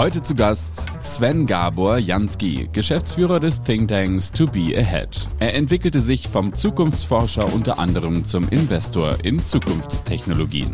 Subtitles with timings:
[0.00, 5.26] Heute zu Gast Sven Gabor Jansky, Geschäftsführer des Thinktanks To Be Ahead.
[5.40, 10.72] Er entwickelte sich vom Zukunftsforscher unter anderem zum Investor in Zukunftstechnologien.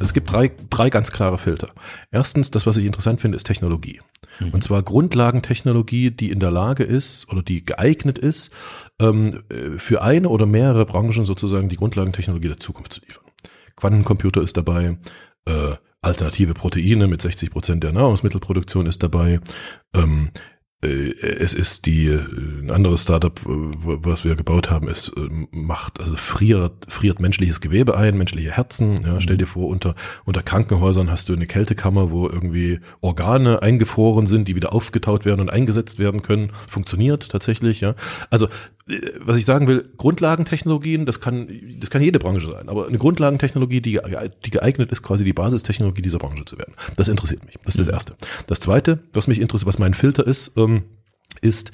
[0.00, 1.68] Es gibt drei, drei ganz klare Filter.
[2.10, 4.00] Erstens, das, was ich interessant finde, ist Technologie.
[4.40, 4.50] Mhm.
[4.50, 8.50] Und zwar Grundlagentechnologie, die in der Lage ist oder die geeignet ist,
[8.98, 9.44] ähm,
[9.78, 13.24] für eine oder mehrere Branchen sozusagen die Grundlagentechnologie der Zukunft zu liefern.
[13.76, 14.98] Quantencomputer ist dabei,
[15.46, 19.40] äh, alternative Proteine mit 60 Prozent der Nahrungsmittelproduktion ist dabei.
[19.94, 20.30] Ähm,
[20.84, 25.12] äh, es ist die ein anderes Startup, was wir gebaut haben, ist
[25.50, 29.00] macht also friert friert menschliches Gewebe ein, menschliche Herzen.
[29.04, 34.26] Ja, stell dir vor, unter unter Krankenhäusern hast du eine Kältekammer, wo irgendwie Organe eingefroren
[34.26, 36.50] sind, die wieder aufgetaut werden und eingesetzt werden können.
[36.68, 37.80] Funktioniert tatsächlich.
[37.80, 37.94] Ja,
[38.30, 38.48] also
[39.20, 41.48] was ich sagen will, Grundlagentechnologien, das kann,
[41.78, 43.98] das kann jede Branche sein, aber eine Grundlagentechnologie, die,
[44.44, 46.74] die geeignet ist, quasi die Basistechnologie dieser Branche zu werden.
[46.96, 47.56] Das interessiert mich.
[47.64, 47.94] Das ist das mhm.
[47.94, 48.16] Erste.
[48.46, 50.84] Das Zweite, was mich interessiert, was mein Filter ist, ähm,
[51.40, 51.72] ist,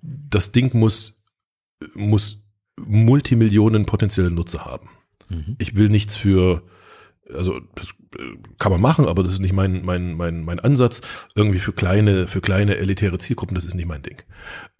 [0.00, 1.20] das Ding muss,
[1.94, 2.42] muss
[2.80, 4.88] Multimillionen potenzielle Nutzer haben.
[5.28, 5.56] Mhm.
[5.58, 6.62] Ich will nichts für
[7.34, 11.00] also das äh, kann man machen, aber das ist nicht mein, mein, mein, mein Ansatz.
[11.34, 14.22] Irgendwie für kleine, für kleine elitäre Zielgruppen, das ist nicht mein Ding.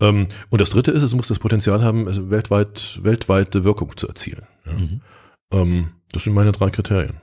[0.00, 4.08] Ähm, und das dritte ist, es muss das Potenzial haben, also weltweit, weltweite Wirkung zu
[4.08, 4.46] erzielen.
[4.66, 4.72] Ja.
[4.72, 5.00] Mhm.
[5.52, 7.20] Ähm, das sind meine drei Kriterien.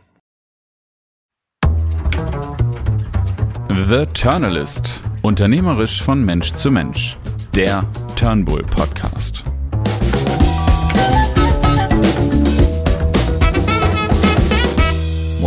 [3.70, 5.02] The Turnalist.
[5.22, 7.18] Unternehmerisch von Mensch zu Mensch.
[7.56, 7.84] Der
[8.16, 9.44] Turnbull Podcast.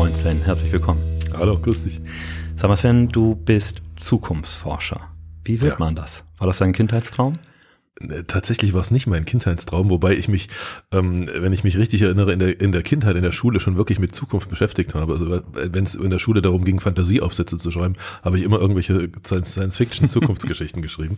[0.08, 1.02] Moin Sven, herzlich willkommen.
[1.34, 2.00] Hallo, grüß dich.
[2.56, 5.06] Sag mal Sven, du bist Zukunftsforscher.
[5.44, 5.78] Wie wird ja.
[5.78, 6.24] man das?
[6.38, 7.34] War das dein Kindheitstraum?
[8.00, 10.48] Äh, tatsächlich war es nicht mein Kindheitstraum, wobei ich mich,
[10.92, 13.76] ähm, wenn ich mich richtig erinnere, in der, in der Kindheit, in der Schule schon
[13.76, 15.12] wirklich mit Zukunft beschäftigt habe.
[15.12, 19.10] Also wenn es in der Schule darum ging, Fantasieaufsätze zu schreiben, habe ich immer irgendwelche
[19.26, 21.16] Science-Fiction-Zukunftsgeschichten geschrieben.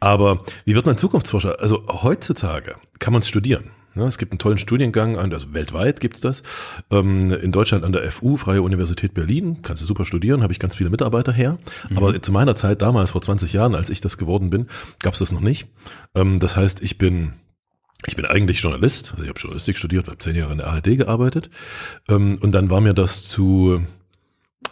[0.00, 1.60] Aber wie wird man Zukunftsforscher?
[1.60, 3.70] Also heutzutage kann man es studieren.
[3.98, 6.44] Ne, es gibt einen tollen Studiengang, also weltweit gibt's das.
[6.90, 10.60] Ähm, in Deutschland an der FU, Freie Universität Berlin, kannst du super studieren, habe ich
[10.60, 11.58] ganz viele Mitarbeiter her.
[11.90, 11.96] Mhm.
[11.98, 14.68] Aber zu meiner Zeit, damals vor 20 Jahren, als ich das geworden bin,
[15.00, 15.66] gab's das noch nicht.
[16.14, 17.32] Ähm, das heißt, ich bin
[18.06, 20.96] ich bin eigentlich Journalist, also ich habe Journalistik studiert, habe zehn Jahre in der ARD
[20.96, 21.50] gearbeitet.
[22.08, 23.82] Ähm, und dann war mir das zu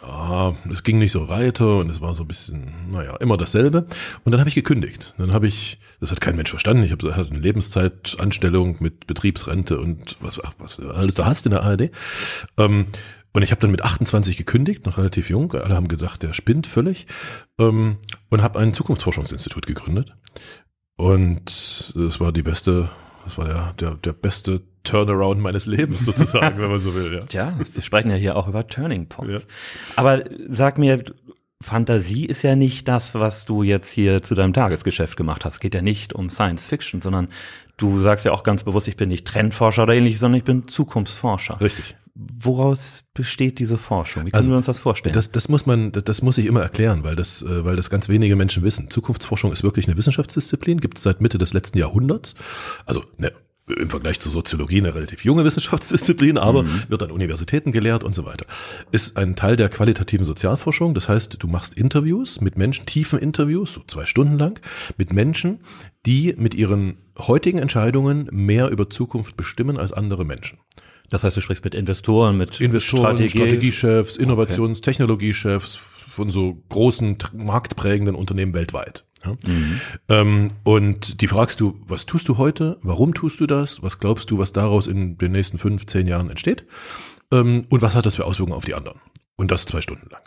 [0.03, 3.87] ah, es ging nicht so weiter und es war so ein bisschen, naja, immer dasselbe.
[4.23, 5.13] Und dann habe ich gekündigt.
[5.17, 9.79] Dann habe ich, das hat kein Mensch verstanden, ich habe hatte eine Lebenszeitanstellung mit Betriebsrente
[9.79, 11.91] und was, ach, was alles da hast in der ARD.
[12.57, 12.87] Ähm,
[13.33, 15.53] und ich habe dann mit 28 gekündigt, noch relativ jung.
[15.53, 17.05] Alle haben gedacht, der spinnt völlig.
[17.59, 17.97] Ähm,
[18.29, 20.15] und habe ein Zukunftsforschungsinstitut gegründet.
[20.95, 22.89] Und es war die beste,
[23.25, 27.13] das war der, der, der beste Turnaround meines Lebens sozusagen, wenn man so will.
[27.13, 27.25] Ja.
[27.25, 29.43] Tja, wir sprechen ja hier auch über Turning Points.
[29.43, 29.49] Ja.
[29.95, 31.03] Aber sag mir,
[31.61, 35.55] Fantasie ist ja nicht das, was du jetzt hier zu deinem Tagesgeschäft gemacht hast.
[35.55, 37.29] Es geht ja nicht um Science Fiction, sondern
[37.77, 40.67] du sagst ja auch ganz bewusst, ich bin nicht Trendforscher oder ähnliches, sondern ich bin
[40.67, 41.59] Zukunftsforscher.
[41.59, 41.95] Richtig.
[42.13, 44.25] Woraus besteht diese Forschung?
[44.25, 45.13] Wie können also, wir uns das vorstellen?
[45.13, 48.09] Das, das muss man, das muss ich immer erklären, weil das, äh, weil das ganz
[48.09, 48.89] wenige Menschen wissen.
[48.89, 52.33] Zukunftsforschung ist wirklich eine Wissenschaftsdisziplin, gibt es seit Mitte des letzten Jahrhunderts.
[52.85, 53.33] Also eine
[53.67, 56.83] im Vergleich zur Soziologie eine relativ junge Wissenschaftsdisziplin, aber mhm.
[56.87, 58.45] wird an Universitäten gelehrt und so weiter.
[58.91, 60.93] Ist ein Teil der qualitativen Sozialforschung.
[60.93, 64.59] Das heißt, du machst Interviews mit Menschen, tiefen Interviews, so zwei Stunden lang,
[64.97, 65.59] mit Menschen,
[66.05, 70.59] die mit ihren heutigen Entscheidungen mehr über Zukunft bestimmen als andere Menschen.
[71.09, 73.29] Das heißt, du sprichst mit Investoren, mit Investoren, Strategie.
[73.37, 74.91] Strategiechefs, Innovations-, okay.
[74.91, 79.06] Technologiechefs von so großen marktprägenden Unternehmen weltweit.
[79.25, 79.37] Ja?
[79.45, 79.81] Mhm.
[80.09, 82.77] Ähm, und die fragst du, was tust du heute?
[82.81, 83.81] Warum tust du das?
[83.81, 86.65] Was glaubst du, was daraus in den nächsten fünf, zehn Jahren entsteht?
[87.31, 88.99] Ähm, und was hat das für Auswirkungen auf die anderen?
[89.35, 90.23] Und das zwei Stunden lang.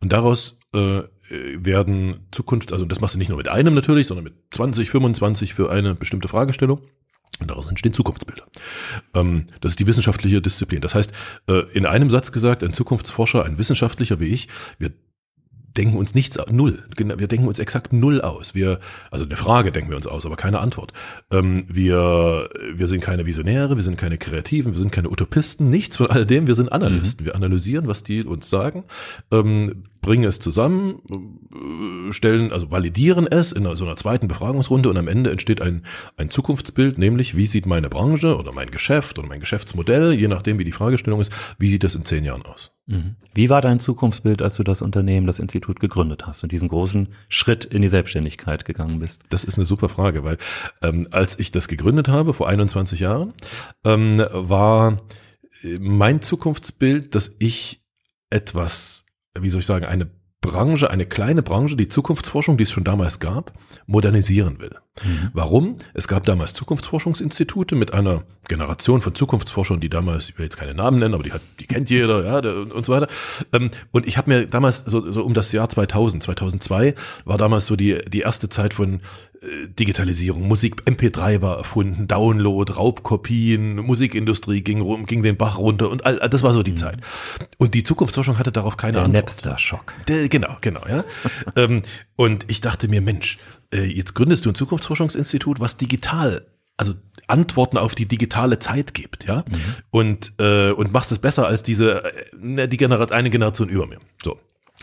[0.00, 4.24] Und daraus äh, werden Zukunft, also das machst du nicht nur mit einem natürlich, sondern
[4.24, 6.80] mit 20, 25 für eine bestimmte Fragestellung.
[7.38, 8.44] Und daraus entstehen Zukunftsbilder.
[9.14, 10.80] Ähm, das ist die wissenschaftliche Disziplin.
[10.80, 11.12] Das heißt,
[11.48, 14.48] äh, in einem Satz gesagt, ein Zukunftsforscher, ein Wissenschaftlicher wie ich,
[14.78, 14.94] wird
[15.76, 16.84] denken uns nichts, null.
[16.96, 18.54] Wir denken uns exakt null aus.
[18.54, 18.80] Wir,
[19.10, 20.92] also eine Frage denken wir uns aus, aber keine Antwort.
[21.30, 25.96] Ähm, wir, wir sind keine Visionäre, wir sind keine Kreativen, wir sind keine Utopisten, nichts
[25.96, 26.46] von all dem.
[26.46, 27.24] Wir sind Analysten.
[27.24, 27.26] Mhm.
[27.26, 28.84] Wir analysieren, was die uns sagen,
[29.30, 31.02] ähm, bringen es zusammen,
[32.08, 35.82] äh, stellen, also validieren es in so einer zweiten Befragungsrunde und am Ende entsteht ein,
[36.16, 40.58] ein Zukunftsbild, nämlich wie sieht meine Branche oder mein Geschäft oder mein Geschäftsmodell, je nachdem
[40.58, 42.72] wie die Fragestellung ist, wie sieht das in zehn Jahren aus?
[42.86, 43.16] Mhm.
[43.34, 47.08] Wie war dein Zukunftsbild, als du das Unternehmen, das Institut gegründet hast und diesen großen
[47.28, 49.22] Schritt in die Selbstständigkeit gegangen bist?
[49.28, 50.38] Das ist eine super Frage, weil
[50.82, 53.34] ähm, als ich das gegründet habe, vor 21 Jahren,
[53.84, 54.96] ähm, war
[55.80, 57.82] mein Zukunftsbild, dass ich
[58.30, 59.05] etwas,
[59.40, 60.08] wie soll ich sagen, eine
[60.40, 63.52] Branche, eine kleine Branche, die Zukunftsforschung, die es schon damals gab,
[63.86, 64.76] modernisieren will.
[65.02, 65.30] Mhm.
[65.32, 65.74] Warum?
[65.92, 70.74] Es gab damals Zukunftsforschungsinstitute mit einer Generation von Zukunftsforschern, die damals, ich will jetzt keine
[70.74, 73.08] Namen nennen, aber die hat, die kennt jeder, ja, der, und so weiter.
[73.52, 76.94] Ähm, und ich habe mir damals so, so um das Jahr 2000, 2002
[77.24, 79.00] war damals so die die erste Zeit von
[79.78, 86.06] Digitalisierung, Musik, MP3 war erfunden, Download, Raubkopien, Musikindustrie ging rum, ging den Bach runter und
[86.06, 86.76] all, das war so die mhm.
[86.76, 86.98] Zeit.
[87.58, 89.24] Und die Zukunftsforschung hatte darauf keine Der Antwort.
[89.24, 89.92] Napster-Schock.
[90.06, 91.04] Genau, genau, ja.
[91.56, 91.82] ähm,
[92.16, 93.38] und ich dachte mir, Mensch,
[93.72, 96.46] äh, jetzt gründest du ein Zukunftsforschungsinstitut, was digital
[96.78, 96.94] also
[97.26, 99.60] Antworten auf die digitale Zeit gibt, ja, mhm.
[99.90, 103.98] und äh, und machst es besser als diese äh, die Generation eine Generation über mir.
[104.22, 104.38] So,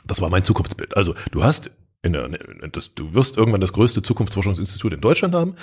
[0.07, 0.97] das war mein Zukunftsbild.
[0.97, 1.69] Also du hast
[2.11, 2.29] der,
[2.71, 5.55] das, du wirst irgendwann das größte Zukunftsforschungsinstitut in Deutschland haben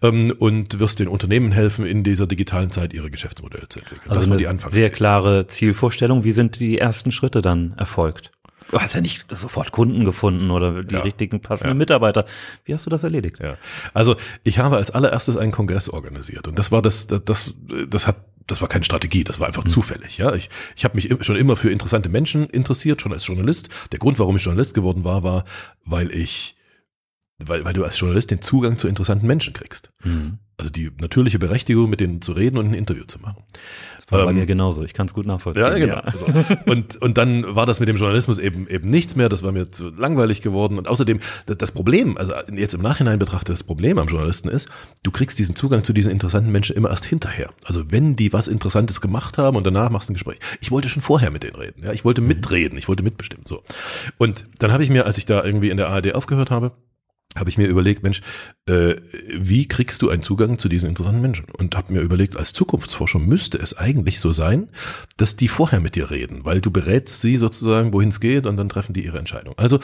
[0.00, 4.08] ähm, und wirst den Unternehmen helfen, in dieser digitalen Zeit ihre Geschäftsmodelle zu entwickeln.
[4.08, 6.22] Also das war die Anfangs sehr klare Zielvorstellung.
[6.22, 8.30] Wie sind die ersten Schritte dann erfolgt?
[8.70, 11.00] Du hast ja nicht sofort Kunden gefunden oder die ja.
[11.00, 11.78] richtigen passenden ja.
[11.78, 12.26] Mitarbeiter.
[12.64, 13.38] Wie hast du das erledigt?
[13.40, 13.56] Ja.
[13.94, 17.54] Also ich habe als allererstes einen Kongress organisiert und das war das, das, das,
[17.88, 18.16] das hat
[18.48, 19.68] das war keine Strategie, das war einfach mhm.
[19.68, 20.18] zufällig.
[20.18, 23.68] Ja, ich, ich habe mich schon immer für interessante Menschen interessiert, schon als Journalist.
[23.92, 25.44] Der Grund, warum ich Journalist geworden war, war,
[25.84, 26.56] weil ich,
[27.44, 29.90] weil, weil du als Journalist den Zugang zu interessanten Menschen kriegst.
[30.02, 30.38] Mhm.
[30.56, 33.44] Also die natürliche Berechtigung, mit denen zu reden und ein Interview zu machen.
[34.08, 34.82] War ähm, bei mir genauso.
[34.82, 35.62] Ich kann es gut nachvollziehen.
[35.62, 35.94] Ja, genau.
[35.94, 36.00] Ja.
[36.00, 36.26] Also,
[36.66, 39.28] und, und dann war das mit dem Journalismus eben, eben nichts mehr.
[39.28, 40.78] Das war mir zu langweilig geworden.
[40.78, 44.68] Und außerdem, das, das Problem, also jetzt im Nachhinein betrachtet, das Problem am Journalisten ist,
[45.04, 47.50] du kriegst diesen Zugang zu diesen interessanten Menschen immer erst hinterher.
[47.64, 50.40] Also wenn die was Interessantes gemacht haben und danach machst du ein Gespräch.
[50.60, 51.84] Ich wollte schon vorher mit denen reden.
[51.84, 52.28] Ja, ich wollte mhm.
[52.28, 52.78] mitreden.
[52.78, 53.44] Ich wollte mitbestimmen.
[53.46, 53.62] So.
[54.16, 56.72] Und dann habe ich mir, als ich da irgendwie in der ARD aufgehört habe,
[57.36, 58.22] habe ich mir überlegt, Mensch,
[58.66, 58.96] äh,
[59.36, 61.46] wie kriegst du einen Zugang zu diesen interessanten Menschen?
[61.58, 64.70] Und habe mir überlegt, als Zukunftsforscher müsste es eigentlich so sein,
[65.18, 68.56] dass die vorher mit dir reden, weil du berätst sie sozusagen, wohin es geht und
[68.56, 69.54] dann treffen die ihre Entscheidung.
[69.58, 69.78] Also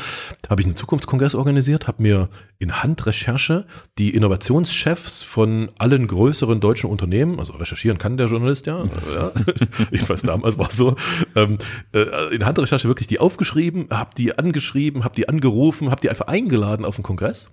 [0.49, 3.67] habe ich einen Zukunftskongress organisiert, habe mir in Handrecherche
[3.99, 9.33] die Innovationschefs von allen größeren deutschen Unternehmen, also recherchieren kann der Journalist ja, ja
[9.91, 10.97] ich weiß damals war es so,
[11.37, 11.59] ähm,
[11.93, 16.27] äh, in Handrecherche wirklich die aufgeschrieben, habe die angeschrieben, habe die angerufen, habe die einfach
[16.27, 17.49] eingeladen auf den Kongress Kongress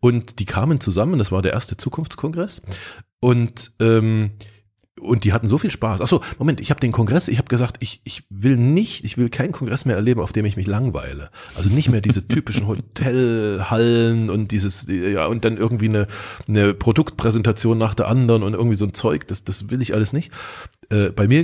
[0.00, 2.62] und die kamen zusammen, das war der erste Zukunftskongress
[3.20, 4.30] und ähm,
[5.00, 6.00] und die hatten so viel Spaß.
[6.00, 9.28] Achso, Moment, ich habe den Kongress, ich habe gesagt, ich, ich will nicht, ich will
[9.28, 11.30] keinen Kongress mehr erleben, auf dem ich mich langweile.
[11.56, 16.06] Also nicht mehr diese typischen Hotelhallen und dieses, ja, und dann irgendwie eine,
[16.46, 20.12] eine Produktpräsentation nach der anderen und irgendwie so ein Zeug, das, das will ich alles
[20.12, 20.30] nicht.
[20.90, 21.42] Äh, bei mir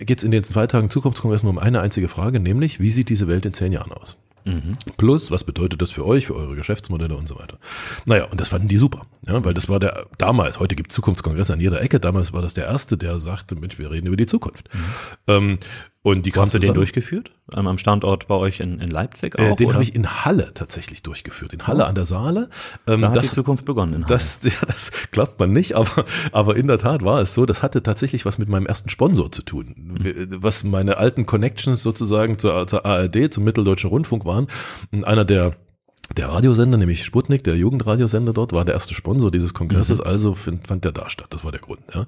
[0.00, 3.10] geht es in den zwei Tagen Zukunftskongress nur um eine einzige Frage, nämlich, wie sieht
[3.10, 4.16] diese Welt in zehn Jahren aus?
[4.46, 4.74] Mhm.
[4.96, 7.58] Plus, was bedeutet das für euch, für eure Geschäftsmodelle und so weiter.
[8.04, 10.94] Naja, und das fanden die super, ja, weil das war der, damals, heute gibt es
[10.94, 14.16] Zukunftskongresse an jeder Ecke, damals war das der erste, der sagte, Mensch, wir reden über
[14.16, 14.68] die Zukunft.
[14.72, 14.80] Mhm.
[15.26, 15.58] Ähm,
[16.06, 17.32] und die Hast du den durchgeführt?
[17.52, 19.52] Ähm, am Standort bei euch in, in Leipzig äh, auch?
[19.54, 21.52] Äh, den habe ich in Halle tatsächlich durchgeführt.
[21.52, 21.86] In Halle oh.
[21.86, 22.48] an der Saale.
[22.86, 24.14] Ähm, da hat das, die Zukunft begonnen in Halle.
[24.14, 27.44] Das, ja, das glaubt man nicht, aber, aber in der Tat war es so.
[27.44, 29.74] Das hatte tatsächlich was mit meinem ersten Sponsor zu tun.
[29.98, 30.28] Mhm.
[30.30, 34.46] Was meine alten Connections sozusagen zur, zur ARD, zum Mitteldeutschen Rundfunk waren.
[34.92, 35.56] Und einer der
[36.14, 40.06] der Radiosender, nämlich Sputnik, der Jugendradiosender dort, war der erste Sponsor dieses Kongresses, mhm.
[40.06, 41.26] also find, fand der da statt.
[41.30, 41.80] Das war der Grund.
[41.92, 42.06] Ja.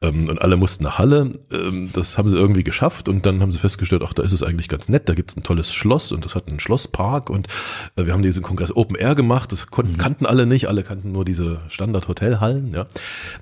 [0.00, 1.32] Ähm, und alle mussten nach Halle.
[1.52, 4.42] Ähm, das haben sie irgendwie geschafft und dann haben sie festgestellt, ach, da ist es
[4.42, 5.08] eigentlich ganz nett.
[5.08, 7.48] Da gibt's ein tolles Schloss und das hat einen Schlosspark und
[7.96, 9.52] äh, wir haben diesen Kongress Open Air gemacht.
[9.52, 9.98] Das konnten, mhm.
[9.98, 10.68] kannten alle nicht.
[10.68, 12.72] Alle kannten nur diese Standard-Hotelhallen.
[12.72, 12.86] Ja.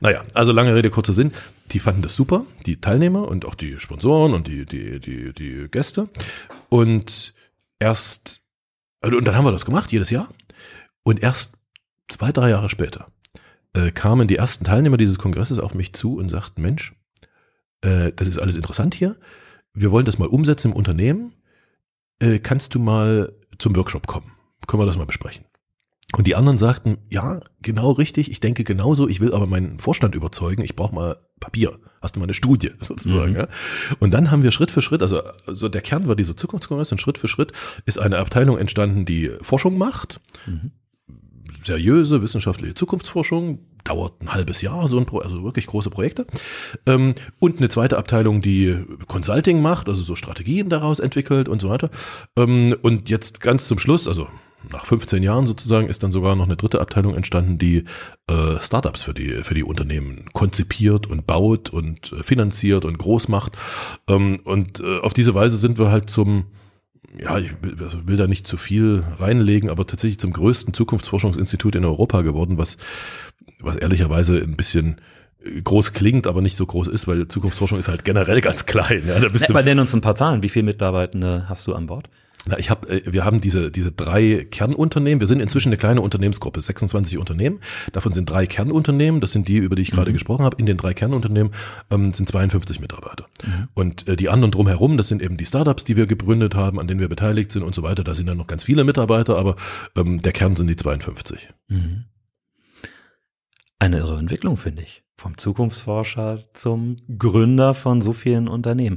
[0.00, 1.32] Naja, also lange Rede, kurzer Sinn.
[1.71, 5.68] Die fanden das super, die Teilnehmer und auch die Sponsoren und die, die, die, die
[5.71, 6.09] Gäste.
[6.68, 7.35] Und
[7.78, 8.41] erst
[9.02, 10.28] und dann haben wir das gemacht, jedes Jahr.
[11.02, 11.54] Und erst
[12.09, 13.09] zwei, drei Jahre später
[13.75, 16.94] äh, kamen die ersten Teilnehmer dieses Kongresses auf mich zu und sagten, Mensch,
[17.80, 19.16] äh, das ist alles interessant hier.
[19.75, 21.35] Wir wollen das mal umsetzen im Unternehmen.
[22.18, 24.32] Äh, kannst du mal zum Workshop kommen?
[24.66, 25.44] Können wir das mal besprechen?
[26.16, 30.14] Und die anderen sagten, ja, genau richtig, ich denke genauso, ich will aber meinen Vorstand
[30.14, 33.33] überzeugen, ich brauche mal Papier, hast du mal eine Studie sozusagen.
[33.33, 33.38] Mhm.
[33.38, 33.49] Ja?
[33.99, 37.00] Und dann haben wir Schritt für Schritt, also, also der Kern war diese Zukunftskongress und
[37.00, 37.52] Schritt für Schritt
[37.87, 40.73] ist eine Abteilung entstanden, die Forschung macht, mhm.
[41.62, 46.26] seriöse wissenschaftliche Zukunftsforschung, dauert ein halbes Jahr, so ein Pro also wirklich große Projekte.
[46.87, 48.76] Ähm, und eine zweite Abteilung, die
[49.09, 51.90] Consulting macht, also so Strategien daraus entwickelt und so weiter.
[52.37, 54.28] Ähm, und jetzt ganz zum Schluss, also
[54.71, 57.85] nach 15 Jahren sozusagen ist dann sogar noch eine dritte Abteilung entstanden, die
[58.28, 63.28] äh, Startups für die für die Unternehmen konzipiert und baut und äh, finanziert und groß
[63.28, 63.57] macht.
[64.09, 66.47] Ähm, und äh, auf diese Weise sind wir halt zum
[67.19, 71.75] ja, ich will, also will da nicht zu viel reinlegen, aber tatsächlich zum größten Zukunftsforschungsinstitut
[71.75, 72.78] in Europa geworden, was
[73.61, 74.97] was ehrlicherweise ein bisschen
[75.64, 79.02] groß klingt, aber nicht so groß ist, weil Zukunftsforschung ist halt generell ganz klein.
[79.07, 80.42] Ja, da bist ja, du aber nenn uns ein paar Zahlen.
[80.42, 82.09] Wie viele Mitarbeitende hast du an Bord?
[82.44, 85.20] Na, ich hab, äh, wir haben diese, diese drei Kernunternehmen.
[85.20, 87.61] Wir sind inzwischen eine kleine Unternehmensgruppe, 26 Unternehmen.
[87.92, 89.20] Davon sind drei Kernunternehmen.
[89.20, 90.14] Das sind die, über die ich gerade mhm.
[90.14, 90.56] gesprochen habe.
[90.58, 91.52] In den drei Kernunternehmen
[91.90, 93.26] ähm, sind 52 Mitarbeiter.
[93.44, 93.68] Mhm.
[93.75, 96.88] Und äh, die anderen drumherum, das sind eben die Startups, die wir gegründet haben, an
[96.88, 98.02] denen wir beteiligt sind und so weiter.
[98.02, 99.56] Da sind dann noch ganz viele Mitarbeiter, aber
[99.96, 101.49] ähm, der Kern sind die 52.
[101.68, 102.04] Mhm.
[103.78, 105.02] Eine irre Entwicklung, finde ich.
[105.16, 108.96] Vom Zukunftsforscher zum Gründer von so vielen Unternehmen.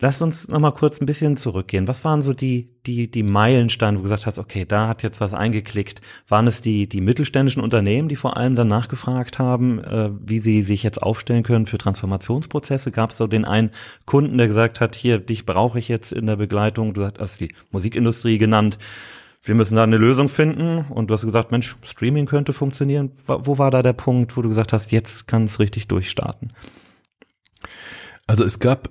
[0.00, 1.88] Lass uns noch mal kurz ein bisschen zurückgehen.
[1.88, 5.20] Was waren so die, die, die Meilensteine, wo du gesagt hast, okay, da hat jetzt
[5.20, 6.00] was eingeklickt?
[6.28, 10.62] Waren es die, die mittelständischen Unternehmen, die vor allem dann nachgefragt haben, äh, wie sie
[10.62, 12.92] sich jetzt aufstellen können für Transformationsprozesse?
[12.92, 13.72] Gab es so den einen
[14.06, 16.94] Kunden, der gesagt hat, hier, dich brauche ich jetzt in der Begleitung?
[16.94, 18.78] Du hast die Musikindustrie genannt.
[19.42, 20.84] Wir müssen da eine Lösung finden.
[20.90, 23.10] Und du hast gesagt, Mensch, Streaming könnte funktionieren.
[23.26, 26.52] Wo war da der Punkt, wo du gesagt hast, jetzt kann es richtig durchstarten?
[28.28, 28.90] Also es gab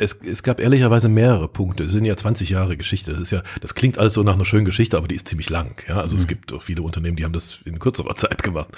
[0.00, 1.84] es, es gab ehrlicherweise mehrere Punkte.
[1.84, 3.12] Es sind ja 20 Jahre Geschichte.
[3.12, 5.50] Das ist ja, das klingt alles so nach einer schönen Geschichte, aber die ist ziemlich
[5.50, 5.84] lang.
[5.86, 6.20] Ja, also mhm.
[6.20, 8.70] es gibt auch viele Unternehmen, die haben das in kürzerer Zeit gemacht.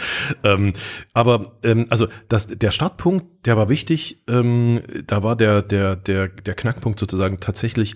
[0.43, 0.73] Ähm,
[1.13, 4.25] aber ähm, also das, der Startpunkt, der war wichtig.
[4.29, 7.95] Ähm, da war der der der der Knackpunkt sozusagen tatsächlich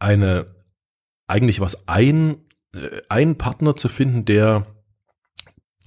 [0.00, 0.46] eine
[1.28, 2.38] eigentlich was ein
[2.74, 4.66] äh, ein Partner zu finden, der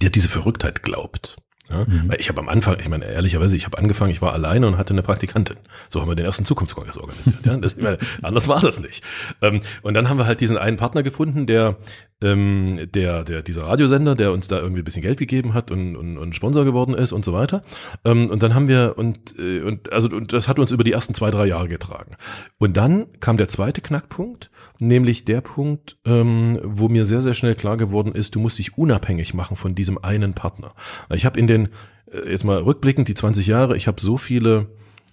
[0.00, 1.36] der diese Verrücktheit glaubt.
[1.68, 1.84] Ja?
[1.86, 2.04] Mhm.
[2.08, 4.78] Weil ich habe am Anfang, ich meine, ehrlicherweise, ich habe angefangen, ich war alleine und
[4.78, 5.56] hatte eine Praktikantin.
[5.88, 7.44] So haben wir den ersten Zukunftskongress organisiert.
[7.44, 7.56] ja?
[7.56, 9.04] das, ich meine, anders war das nicht.
[9.42, 11.76] Ähm, und dann haben wir halt diesen einen Partner gefunden, der
[12.22, 15.96] ähm, der, der, dieser Radiosender, der uns da irgendwie ein bisschen Geld gegeben hat und,
[15.96, 17.62] und, und Sponsor geworden ist und so weiter.
[18.04, 20.92] Ähm, und dann haben wir, und, äh, und, also, und das hat uns über die
[20.92, 22.16] ersten zwei, drei Jahre getragen.
[22.58, 27.54] Und dann kam der zweite Knackpunkt, nämlich der Punkt, ähm, wo mir sehr, sehr schnell
[27.54, 30.74] klar geworden ist, du musst dich unabhängig machen von diesem einen Partner.
[31.14, 31.68] Ich habe in den,
[32.10, 34.66] äh, jetzt mal rückblickend, die 20 Jahre, ich habe so viele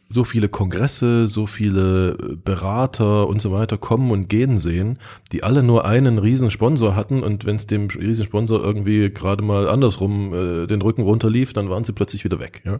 [0.09, 4.99] so viele Kongresse, so viele äh, Berater und so weiter kommen und gehen sehen,
[5.31, 10.33] die alle nur einen Riesensponsor hatten und wenn es dem Riesensponsor irgendwie gerade mal andersrum
[10.33, 12.61] äh, den Rücken runterlief, dann waren sie plötzlich wieder weg.
[12.65, 12.73] Ja?
[12.73, 12.79] Mhm.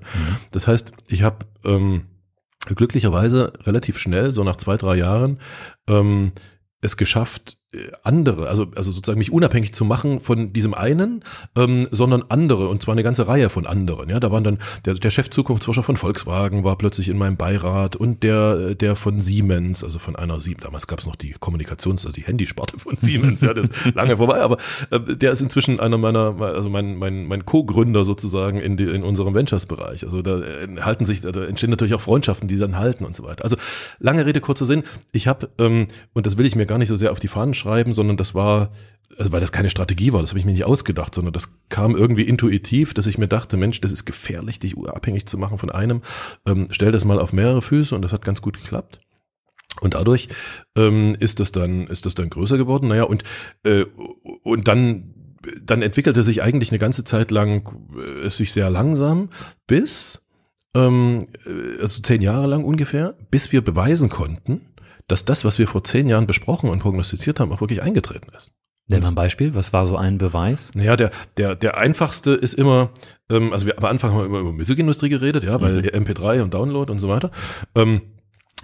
[0.52, 2.04] Das heißt, ich habe ähm,
[2.68, 5.40] glücklicherweise relativ schnell, so nach zwei, drei Jahren,
[5.88, 6.32] ähm,
[6.82, 7.58] es geschafft,
[8.04, 11.24] andere, also, also sozusagen mich unabhängig zu machen von diesem einen,
[11.56, 14.10] ähm, sondern andere, und zwar eine ganze Reihe von anderen.
[14.10, 17.96] Ja, da waren dann der, der Chef Zukunftsforscher von Volkswagen war plötzlich in meinem Beirat
[17.96, 22.06] und der, der von Siemens, also von einer Siemens, damals gab es noch die Kommunikations-,
[22.06, 24.58] also die Handysparte von Siemens, ja, das ist lange vorbei, aber
[24.92, 29.04] äh, der ist inzwischen einer meiner, also mein, mein, mein Co-Gründer sozusagen in, die, in
[29.04, 30.04] unserem Ventures-Bereich.
[30.04, 30.42] Also da
[30.82, 33.44] halten sich, da entstehen natürlich auch Freundschaften, die dann halten und so weiter.
[33.44, 33.58] Also
[34.00, 34.84] lange Rede, kurzer Sinn.
[35.12, 37.54] Ich habe, ähm, und das will ich mir gar nicht so sehr auf die Fahnen
[37.54, 38.72] schreiben, schreiben, sondern das war,
[39.18, 41.96] also weil das keine Strategie war, das habe ich mir nicht ausgedacht, sondern das kam
[41.96, 45.72] irgendwie intuitiv, dass ich mir dachte, Mensch, das ist gefährlich, dich abhängig zu machen von
[45.72, 46.02] einem.
[46.46, 49.02] Ähm, stell das mal auf mehrere Füße und das hat ganz gut geklappt.
[49.82, 50.30] Und dadurch
[50.78, 52.88] ähm, ist das dann ist das dann größer geworden.
[52.88, 53.24] Naja und
[53.64, 53.86] äh,
[54.44, 55.14] und dann
[55.62, 57.90] dann entwickelte sich eigentlich eine ganze Zeit lang
[58.24, 59.30] äh, sich sehr langsam
[59.68, 60.22] bis
[60.76, 64.62] ähm, äh, also zehn Jahre lang ungefähr, bis wir beweisen konnten,
[65.08, 68.54] dass das, was wir vor zehn Jahren besprochen und prognostiziert haben, auch wirklich eingetreten ist.
[68.88, 70.72] Nenn mal ein Beispiel, was war so ein Beweis?
[70.76, 72.92] Naja, der, der, der einfachste ist immer,
[73.32, 76.04] ähm, also wir am Anfang haben wir immer über Musikindustrie geredet, ja, weil mhm.
[76.04, 77.32] MP3 und Download und so weiter.
[77.74, 78.02] Ähm,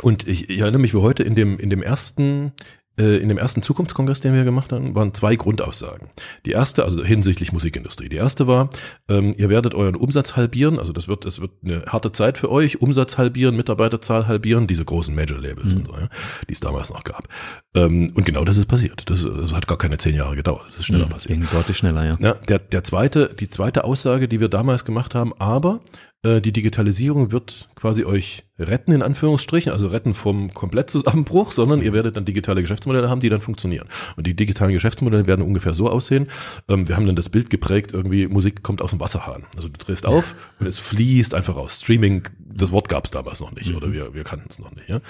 [0.02, 2.54] und ich, ich erinnere mich wie heute in dem, in dem ersten,
[3.02, 6.10] in dem ersten Zukunftskongress, den wir gemacht haben, waren zwei Grundaussagen.
[6.46, 8.10] Die erste, also hinsichtlich Musikindustrie.
[8.10, 8.70] Die erste war,
[9.10, 12.52] ähm, ihr werdet euren Umsatz halbieren, also das wird, das wird eine harte Zeit für
[12.52, 15.86] euch, Umsatz halbieren, Mitarbeiterzahl halbieren, diese großen Major-Labels, mhm.
[15.86, 16.10] so, ja,
[16.48, 17.28] die es damals noch gab.
[17.76, 19.10] Ähm, und genau das ist passiert.
[19.10, 20.64] Das, das, hat gar keine zehn Jahre gedauert.
[20.68, 21.40] Das ist schneller mhm, passiert.
[21.40, 22.14] Ging deutlich schneller, ja.
[22.20, 26.52] ja der, der zweite, die zweite Aussage, die wir damals gemacht haben, aber äh, die
[26.52, 32.26] Digitalisierung wird quasi euch retten, in Anführungsstrichen, also retten vom Komplettzusammenbruch, sondern ihr werdet dann
[32.26, 33.88] digitale Geschäftsmodelle haben, die dann funktionieren.
[34.18, 36.28] Und die digitalen Geschäftsmodelle werden ungefähr so aussehen.
[36.68, 39.46] Ähm, wir haben dann das Bild geprägt, irgendwie Musik kommt aus dem Wasserhahn.
[39.56, 41.80] Also du drehst auf und es fließt einfach raus.
[41.82, 43.78] Streaming, das Wort gab es damals noch nicht, mhm.
[43.78, 44.90] oder wir, wir kannten es noch nicht.
[44.90, 45.02] Ja?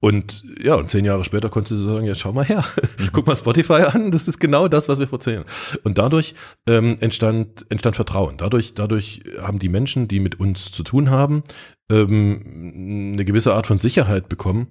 [0.00, 2.64] Und ja, und zehn Jahre später konntest du sagen, ja, schau mal her,
[3.12, 5.46] guck mal Spotify an, das ist genau das, was wir vor zehn Jahren.
[5.82, 6.34] Und dadurch
[6.68, 8.36] ähm, entstand, entstand Vertrauen.
[8.38, 11.42] Dadurch, dadurch haben die Menschen, die mit uns zu tun haben,
[11.90, 14.68] ähm, eine gewisse Art von Sicherheit bekommen,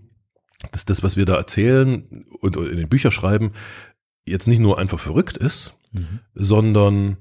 [0.71, 3.51] dass das, was wir da erzählen und in den Büchern schreiben,
[4.25, 6.19] jetzt nicht nur einfach verrückt ist, mhm.
[6.35, 7.17] sondern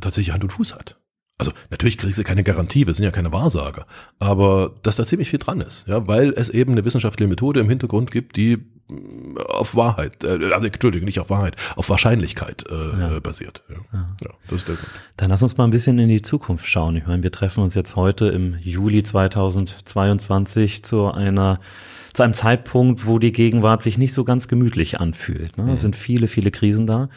[0.00, 0.99] tatsächlich Hand und Fuß hat.
[1.40, 3.86] Also natürlich kriegst du keine Garantie, wir sind ja keine Wahrsager,
[4.18, 7.68] aber dass da ziemlich viel dran ist, ja, weil es eben eine wissenschaftliche Methode im
[7.70, 13.00] Hintergrund gibt, die mm, auf Wahrheit, äh, also, Entschuldigung, nicht auf Wahrheit, auf Wahrscheinlichkeit äh,
[13.00, 13.20] ja.
[13.20, 13.62] basiert.
[13.70, 13.76] Ja.
[13.92, 14.08] Ja.
[14.22, 14.30] ja.
[14.48, 14.90] das ist der Grund.
[15.16, 16.94] Dann lass uns mal ein bisschen in die Zukunft schauen.
[16.96, 21.58] Ich meine, wir treffen uns jetzt heute im Juli 2022 zu einer
[22.12, 25.56] zu einem Zeitpunkt, wo die Gegenwart sich nicht so ganz gemütlich anfühlt.
[25.58, 25.72] Ne?
[25.74, 27.08] Es sind viele, viele Krisen da.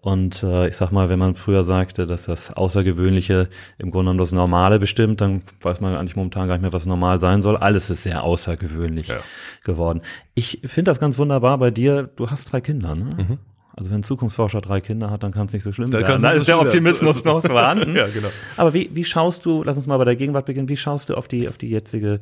[0.00, 4.18] Und äh, ich sag mal, wenn man früher sagte, dass das Außergewöhnliche im Grunde genommen
[4.18, 7.56] das Normale bestimmt, dann weiß man eigentlich momentan gar nicht mehr, was normal sein soll.
[7.56, 9.18] Alles ist sehr außergewöhnlich ja.
[9.64, 10.00] geworden.
[10.34, 12.08] Ich finde das ganz wunderbar bei dir.
[12.16, 13.16] Du hast drei Kinder, ne?
[13.16, 13.38] Mhm.
[13.78, 16.20] Also wenn ein Zukunftsforscher drei Kinder hat, dann kann es nicht so schlimm da werden.
[16.20, 17.94] Da ist der Optimismus noch vorhanden.
[17.96, 18.26] ja, genau.
[18.56, 21.14] Aber wie, wie schaust du, lass uns mal bei der Gegenwart beginnen, wie schaust du
[21.14, 22.18] auf die, auf die jetzige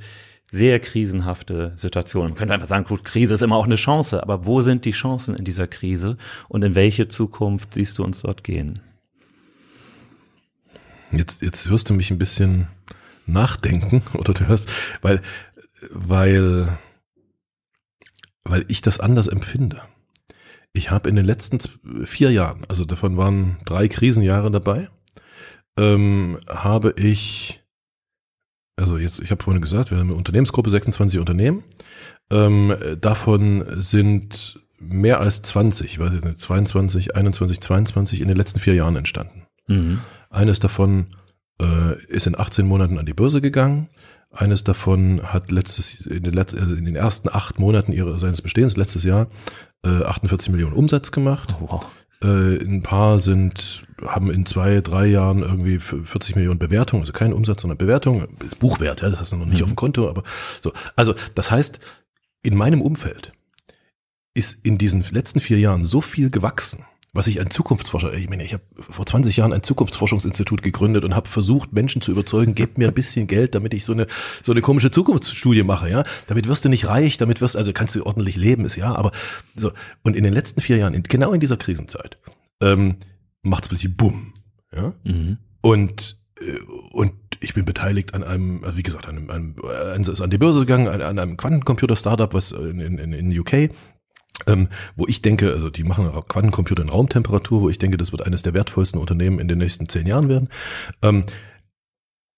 [0.52, 2.28] sehr krisenhafte Situation.
[2.28, 4.92] Man könnte einfach sagen, gut, Krise ist immer auch eine Chance, aber wo sind die
[4.92, 6.16] Chancen in dieser Krise
[6.48, 8.80] und in welche Zukunft siehst du uns dort gehen?
[11.12, 12.68] Jetzt, jetzt hörst du mich ein bisschen
[13.26, 14.68] nachdenken oder du hörst,
[15.02, 15.20] weil,
[15.90, 16.78] weil,
[18.44, 19.82] weil ich das anders empfinde.
[20.72, 21.58] Ich habe in den letzten
[22.04, 24.88] vier Jahren, also davon waren drei Krisenjahre dabei,
[25.78, 27.62] ähm, habe ich,
[28.76, 31.64] also jetzt, ich habe vorhin gesagt, wir haben eine Unternehmensgruppe, 26 Unternehmen.
[32.30, 38.60] Ähm, davon sind mehr als 20, ich weiß nicht, 22, 21, 22 in den letzten
[38.60, 39.46] vier Jahren entstanden.
[39.66, 40.00] Mhm.
[40.30, 41.06] Eines davon
[41.60, 43.88] äh, ist in 18 Monaten an die Börse gegangen.
[44.30, 48.42] Eines davon hat letztes, in den, Letz-, also in den ersten acht Monaten ihres, seines
[48.42, 49.28] Bestehens, letztes Jahr,
[49.82, 51.56] äh, 48 Millionen Umsatz gemacht.
[51.60, 51.86] Oh, wow.
[52.22, 57.32] Äh, ein paar sind, haben in zwei, drei Jahren irgendwie 40 Millionen Bewertungen, also kein
[57.32, 58.26] Umsatz, sondern Bewertung,
[58.58, 59.64] Buchwert, ja, das hast du noch nicht mhm.
[59.64, 60.22] auf dem Konto, aber
[60.62, 60.72] so.
[60.94, 61.78] Also, das heißt,
[62.42, 63.32] in meinem Umfeld
[64.34, 66.84] ist in diesen letzten vier Jahren so viel gewachsen,
[67.16, 71.14] was ich ein Zukunftsforscher, ich meine, ich habe vor 20 Jahren ein Zukunftsforschungsinstitut gegründet und
[71.14, 74.06] habe versucht, Menschen zu überzeugen, gebt mir ein bisschen Geld, damit ich so eine
[74.42, 76.04] so eine komische Zukunftsstudie mache, ja.
[76.26, 79.12] Damit wirst du nicht reich, damit wirst also kannst du ordentlich leben, ist ja, aber
[79.54, 82.18] so und in den letzten vier Jahren, in, genau in dieser Krisenzeit,
[82.60, 82.96] ähm,
[83.42, 84.34] macht's plötzlich Bumm,
[84.74, 84.92] ja.
[85.04, 85.38] Mhm.
[85.60, 86.58] Und äh,
[86.92, 90.60] und ich bin beteiligt an einem, also wie gesagt, an einem, einem, an die Börse
[90.60, 93.70] gegangen, an, an einem Quantencomputer-Startup, was in, in, in UK
[94.46, 98.24] ähm, wo ich denke, also die machen Quantencomputer in Raumtemperatur, wo ich denke, das wird
[98.24, 100.48] eines der wertvollsten Unternehmen in den nächsten zehn Jahren werden.
[101.02, 101.22] Ähm,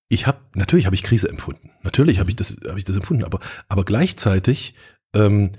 [0.09, 1.71] ich habe natürlich habe ich Krise empfunden.
[1.83, 4.75] Natürlich habe ich das habe ich das empfunden, aber aber gleichzeitig
[5.15, 5.53] ähm,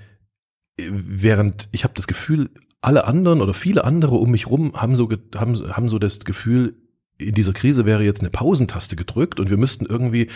[0.76, 2.50] während ich habe das Gefühl,
[2.80, 6.74] alle anderen oder viele andere um mich rum haben so haben haben so das Gefühl,
[7.18, 10.28] in dieser Krise wäre jetzt eine Pausentaste gedrückt und wir müssten irgendwie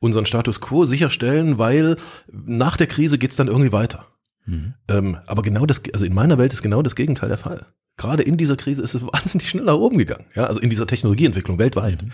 [0.00, 1.96] unseren Status quo sicherstellen, weil
[2.30, 4.08] nach der Krise geht's dann irgendwie weiter.
[4.46, 4.74] Mhm.
[4.88, 7.66] Ähm, aber genau das, also in meiner Welt ist genau das Gegenteil der Fall.
[7.96, 10.26] Gerade in dieser Krise ist es wahnsinnig schnell nach oben gegangen.
[10.34, 12.02] Ja, also in dieser Technologieentwicklung weltweit.
[12.02, 12.12] Mhm.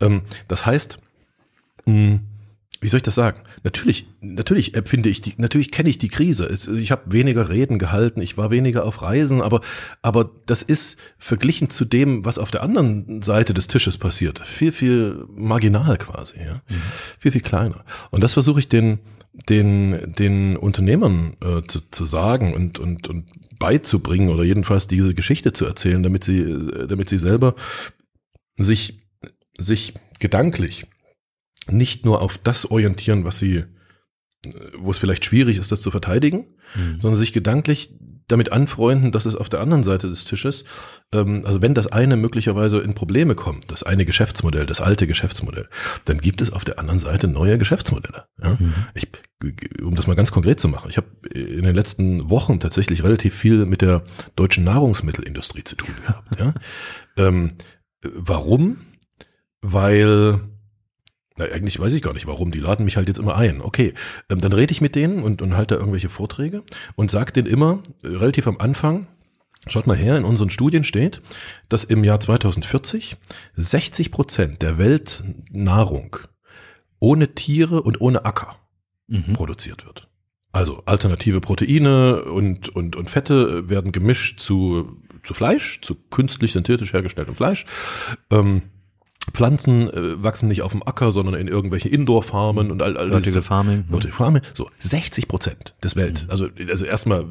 [0.00, 0.98] Ähm, das heißt,
[1.86, 2.20] mh,
[2.82, 3.42] wie soll ich das sagen?
[3.62, 6.48] Natürlich, natürlich empfinde ich die, natürlich kenne ich die Krise.
[6.74, 9.60] Ich habe weniger Reden gehalten, ich war weniger auf Reisen, aber,
[10.02, 14.72] aber das ist verglichen zu dem, was auf der anderen Seite des Tisches passiert, viel,
[14.72, 16.54] viel marginal quasi, ja.
[16.68, 16.82] Mhm.
[17.20, 17.84] Viel, viel kleiner.
[18.10, 18.98] Und das versuche ich den,
[19.48, 23.26] den, den Unternehmern äh, zu, zu sagen und, und, und
[23.60, 27.54] beizubringen oder jedenfalls diese Geschichte zu erzählen, damit sie, äh, damit sie selber
[28.56, 29.04] sich,
[29.56, 30.86] sich gedanklich
[31.68, 33.66] nicht nur auf das orientieren, was sie, äh,
[34.78, 37.00] wo es vielleicht schwierig ist, das zu verteidigen, mhm.
[37.00, 37.94] sondern sich gedanklich
[38.28, 40.64] damit anfreunden, dass es auf der anderen Seite des Tisches,
[41.12, 45.68] ähm, also wenn das eine möglicherweise in Probleme kommt, das eine Geschäftsmodell, das alte Geschäftsmodell,
[46.04, 48.24] dann gibt es auf der anderen Seite neue Geschäftsmodelle.
[48.42, 48.56] Ja?
[48.58, 48.74] Mhm.
[48.94, 49.08] Ich,
[49.82, 53.34] um das mal ganz konkret zu machen, ich habe in den letzten Wochen tatsächlich relativ
[53.34, 54.04] viel mit der
[54.36, 56.38] deutschen Nahrungsmittelindustrie zu tun gehabt.
[56.38, 56.54] Ja?
[57.16, 57.48] ähm,
[58.02, 58.78] warum?
[59.60, 60.40] Weil
[61.36, 62.50] na, eigentlich weiß ich gar nicht warum.
[62.50, 63.60] Die laden mich halt jetzt immer ein.
[63.60, 63.94] Okay,
[64.28, 66.62] ähm, dann rede ich mit denen und, und halte da irgendwelche Vorträge
[66.94, 69.06] und sage denen immer äh, relativ am Anfang,
[69.68, 71.22] Schaut mal her, in unseren Studien steht,
[71.68, 73.16] dass im Jahr 2040
[73.54, 76.16] 60 Prozent der Weltnahrung
[76.98, 78.56] ohne Tiere und ohne Acker
[79.06, 79.34] mhm.
[79.34, 80.08] produziert wird.
[80.50, 86.92] Also alternative Proteine und, und, und Fette werden gemischt zu, zu Fleisch, zu künstlich synthetisch
[86.92, 87.64] hergestelltem Fleisch.
[88.30, 88.62] Ähm,
[89.32, 93.42] Pflanzen äh, wachsen nicht auf dem Acker, sondern in irgendwelchen Indoor-Farmen und all, all Vertical
[93.42, 93.84] Farming.
[93.88, 94.42] Vertical Farming.
[94.52, 96.24] So, 60 Prozent des Welt.
[96.24, 96.30] Mhm.
[96.30, 97.24] Also, also erstmal,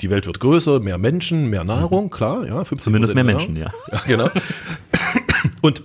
[0.00, 2.10] die Welt wird größer, mehr Menschen, mehr Nahrung, mhm.
[2.10, 2.64] klar, ja.
[2.64, 3.72] Zumindest mehr Menschen, ja.
[3.92, 4.30] Ja, genau.
[5.60, 5.82] Und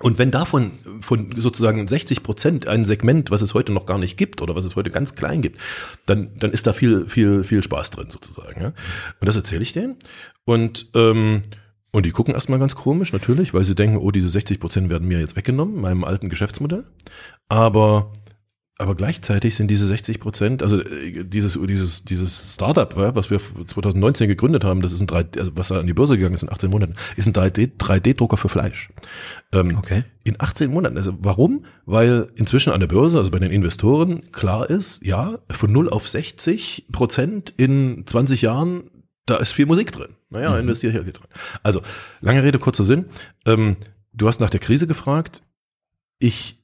[0.00, 4.18] und wenn davon von sozusagen 60 Prozent ein Segment, was es heute noch gar nicht
[4.18, 5.58] gibt oder was es heute ganz klein gibt,
[6.04, 8.60] dann, dann ist da viel, viel, viel Spaß drin sozusagen.
[8.60, 8.66] Ja?
[9.20, 9.96] Und das erzähle ich denen.
[10.44, 11.40] Und ähm,
[11.94, 15.06] und die gucken erstmal ganz komisch, natürlich, weil sie denken, oh, diese 60 Prozent werden
[15.06, 16.82] mir jetzt weggenommen, meinem alten Geschäftsmodell.
[17.48, 18.10] Aber
[18.76, 24.26] aber gleichzeitig sind diese 60 Prozent, also äh, dieses, dieses, dieses Startup, was wir 2019
[24.26, 26.68] gegründet haben, das ist ein 3D, also was an die Börse gegangen ist in 18
[26.68, 28.90] Monaten, ist ein 3D, 3D-Drucker für Fleisch.
[29.52, 30.02] Ähm, okay.
[30.24, 30.96] In 18 Monaten.
[30.96, 31.64] Also warum?
[31.86, 36.08] Weil inzwischen an der Börse, also bei den Investoren, klar ist, ja, von 0 auf
[36.08, 38.90] 60 Prozent in 20 Jahren,
[39.26, 40.14] da ist viel Musik drin.
[40.30, 40.60] Naja, mhm.
[40.60, 41.28] investiere ich halt drin.
[41.62, 41.82] Also,
[42.20, 43.06] lange Rede, kurzer Sinn.
[43.46, 43.76] Ähm,
[44.12, 45.42] du hast nach der Krise gefragt.
[46.18, 46.62] Ich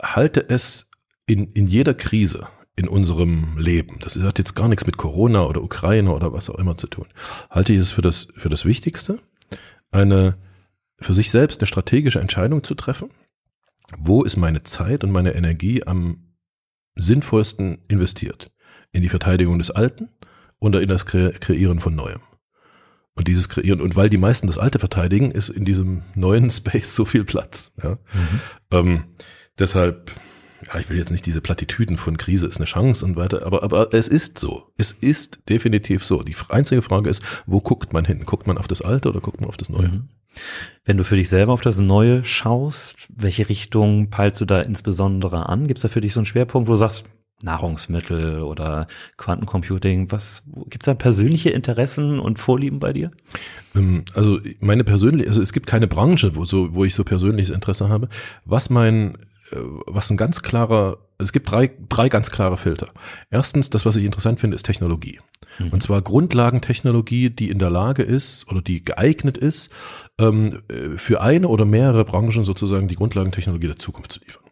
[0.00, 0.88] halte es
[1.26, 5.64] in, in jeder Krise in unserem Leben, das hat jetzt gar nichts mit Corona oder
[5.64, 7.06] Ukraine oder was auch immer zu tun,
[7.50, 9.18] halte ich es für das, für das Wichtigste,
[9.90, 10.38] eine,
[10.96, 13.10] für sich selbst eine strategische Entscheidung zu treffen.
[13.98, 16.34] Wo ist meine Zeit und meine Energie am
[16.94, 18.52] sinnvollsten investiert?
[18.92, 20.10] In die Verteidigung des Alten
[20.60, 22.20] oder in das Kreieren von Neuem?
[23.14, 26.94] Und dieses Kreieren, und weil die meisten das Alte verteidigen, ist in diesem neuen Space
[26.94, 27.72] so viel Platz.
[27.82, 27.98] Ja?
[28.12, 28.40] Mhm.
[28.70, 29.04] Ähm,
[29.58, 30.12] deshalb
[30.66, 33.62] ja, ich will jetzt nicht diese Plattitüden von Krise ist eine Chance und weiter, aber,
[33.62, 34.72] aber es ist so.
[34.76, 36.22] Es ist definitiv so.
[36.22, 38.24] Die einzige Frage ist, wo guckt man hin?
[38.24, 39.88] Guckt man auf das Alte oder guckt man auf das Neue?
[39.88, 40.08] Mhm.
[40.84, 45.48] Wenn du für dich selber auf das Neue schaust, welche Richtung peilst du da insbesondere
[45.48, 45.66] an?
[45.66, 47.04] Gibt es da für dich so einen Schwerpunkt, wo du sagst,
[47.42, 53.10] Nahrungsmittel oder Quantencomputing, was gibt's da persönliche Interessen und Vorlieben bei dir?
[53.74, 57.54] Ähm, also meine persönliche, also es gibt keine Branche, wo so, wo ich so persönliches
[57.54, 58.08] Interesse habe.
[58.44, 59.18] Was mein
[59.52, 62.88] äh, was ein ganz klarer, es gibt drei, drei ganz klare Filter.
[63.30, 65.20] Erstens, das, was ich interessant finde, ist Technologie.
[65.58, 65.70] Mhm.
[65.70, 69.70] Und zwar Grundlagentechnologie, die in der Lage ist oder die geeignet ist,
[70.18, 74.44] ähm, äh, für eine oder mehrere Branchen sozusagen die Grundlagentechnologie der Zukunft zu liefern.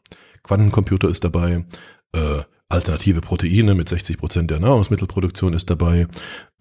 [0.43, 1.65] Quantencomputer ist dabei,
[2.13, 6.07] äh, alternative Proteine mit 60 Prozent der Nahrungsmittelproduktion ist dabei,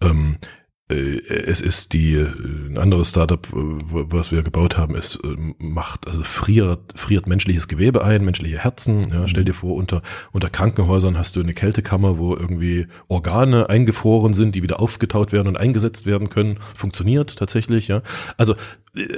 [0.00, 0.46] ähm, äh,
[0.88, 2.26] es ist die äh,
[2.68, 8.04] ein anderes Startup, was wir gebaut haben, es äh, macht also friert friert menschliches Gewebe
[8.04, 9.02] ein, menschliche Herzen.
[9.10, 14.32] Ja, stell dir vor, unter unter Krankenhäusern hast du eine Kältekammer, wo irgendwie Organe eingefroren
[14.32, 16.58] sind, die wieder aufgetaut werden und eingesetzt werden können.
[16.76, 17.88] Funktioniert tatsächlich.
[17.88, 18.02] Ja,
[18.36, 18.54] also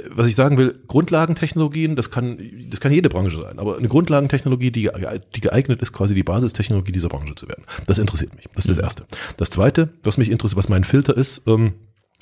[0.09, 2.37] was ich sagen will, Grundlagentechnologien, das kann,
[2.69, 4.89] das kann jede Branche sein, aber eine Grundlagentechnologie, die,
[5.35, 7.63] die geeignet ist, quasi die Basistechnologie dieser Branche zu werden.
[7.87, 8.45] Das interessiert mich.
[8.53, 8.83] Das ist das mhm.
[8.83, 9.05] Erste.
[9.37, 11.73] Das Zweite, was mich interessiert, was mein Filter ist, ähm,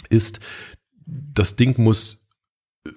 [0.09, 0.39] ist,
[1.05, 2.25] das Ding muss,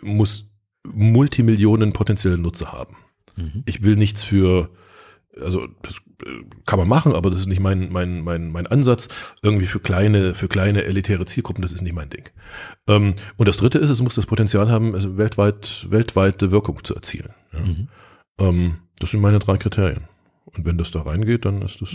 [0.03, 0.51] muss
[0.85, 2.97] Multimillionen potenzielle Nutzer haben.
[3.37, 3.63] Mhm.
[3.67, 4.71] Ich will nichts für
[5.41, 9.09] also das äh, kann man machen, aber das ist nicht mein, mein, mein, mein Ansatz.
[9.43, 12.29] Irgendwie für kleine, für kleine elitäre Zielgruppen, das ist nicht mein Ding.
[12.87, 16.95] Ähm, und das dritte ist, es muss das Potenzial haben, also weltweit, weltweite Wirkung zu
[16.95, 17.31] erzielen.
[17.53, 17.61] Ja.
[17.61, 17.89] Mhm.
[18.39, 20.05] Ähm, das sind meine drei Kriterien.
[20.45, 21.91] Und wenn das da reingeht, dann ist das,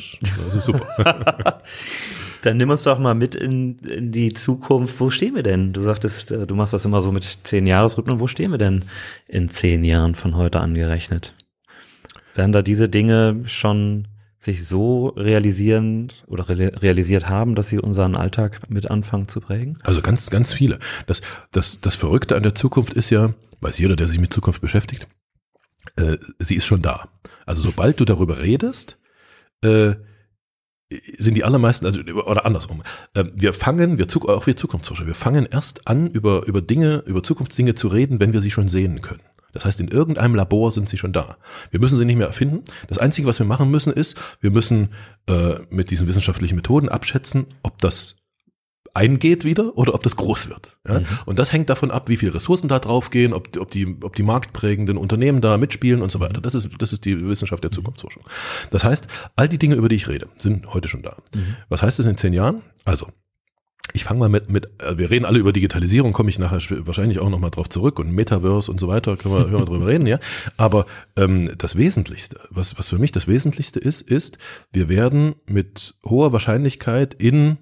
[0.45, 1.61] das ist super.
[2.45, 4.99] dann nimm uns doch mal mit in, in die Zukunft.
[4.99, 5.73] Wo stehen wir denn?
[5.73, 8.19] Du sagtest, äh, du machst das immer so mit zehn Jahresrhythmen.
[8.19, 8.85] Wo stehen wir denn
[9.27, 11.33] in zehn Jahren von heute angerechnet?
[12.37, 14.07] werden da diese Dinge schon
[14.39, 19.79] sich so realisieren oder realisiert haben, dass sie unseren Alltag mit anfangen zu prägen?
[19.83, 20.77] Also ganz, ganz viele.
[21.07, 24.61] Das, das, das Verrückte an der Zukunft ist ja, weiß jeder, der sich mit Zukunft
[24.61, 25.07] beschäftigt,
[25.95, 27.09] äh, sie ist schon da.
[27.47, 28.99] Also sobald du darüber redest,
[29.63, 29.95] äh,
[31.17, 32.83] sind die allermeisten, also oder andersrum.
[33.13, 37.23] Äh, wir fangen, wir auch wir Zukunftsforscher, wir fangen erst an, über, über Dinge, über
[37.23, 39.21] Zukunftsdinge zu reden, wenn wir sie schon sehen können.
[39.53, 41.37] Das heißt, in irgendeinem Labor sind sie schon da.
[41.71, 42.65] Wir müssen sie nicht mehr erfinden.
[42.87, 44.89] Das Einzige, was wir machen müssen, ist, wir müssen
[45.27, 48.17] äh, mit diesen wissenschaftlichen Methoden abschätzen, ob das
[48.95, 50.77] eingeht wieder oder ob das groß wird.
[50.87, 51.01] Ja?
[51.01, 51.05] Mhm.
[51.25, 54.23] Und das hängt davon ab, wie viele Ressourcen da draufgehen, ob, ob, die, ob die
[54.23, 56.41] marktprägenden Unternehmen da mitspielen und so weiter.
[56.41, 57.75] Das ist, das ist die Wissenschaft der.
[57.75, 58.23] Zukunftsforschung.
[58.71, 61.17] Das heißt, all die Dinge, über die ich rede, sind heute schon da.
[61.35, 61.57] Mhm.
[61.69, 62.61] Was heißt das in zehn Jahren?
[62.85, 63.09] Also,
[63.93, 67.19] ich fange mal mit, mit, äh, wir reden alle über Digitalisierung, komme ich nachher wahrscheinlich
[67.19, 70.07] auch nochmal drauf zurück und Metaverse und so weiter, können wir, können wir drüber reden,
[70.07, 70.19] ja.
[70.57, 74.37] Aber ähm, das Wesentlichste, was, was für mich das Wesentlichste ist, ist,
[74.71, 77.57] wir werden mit hoher Wahrscheinlichkeit in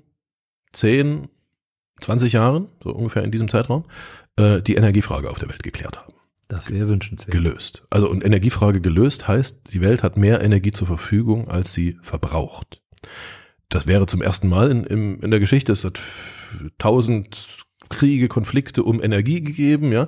[0.74, 1.30] 10,
[2.02, 3.86] 20 Jahren, so ungefähr in diesem Zeitraum,
[4.36, 6.14] äh, die Energiefrage auf der Welt geklärt haben.
[6.50, 7.32] Das wäre wünschenswert.
[7.32, 7.84] Gelöst.
[7.90, 12.84] Also und Energiefrage gelöst heißt, die Welt hat mehr Energie zur Verfügung, als sie verbraucht
[13.74, 15.72] das wäre zum ersten Mal in, in, in der Geschichte.
[15.72, 16.00] Es hat
[16.78, 20.08] tausend Kriege, Konflikte um Energie gegeben, ja.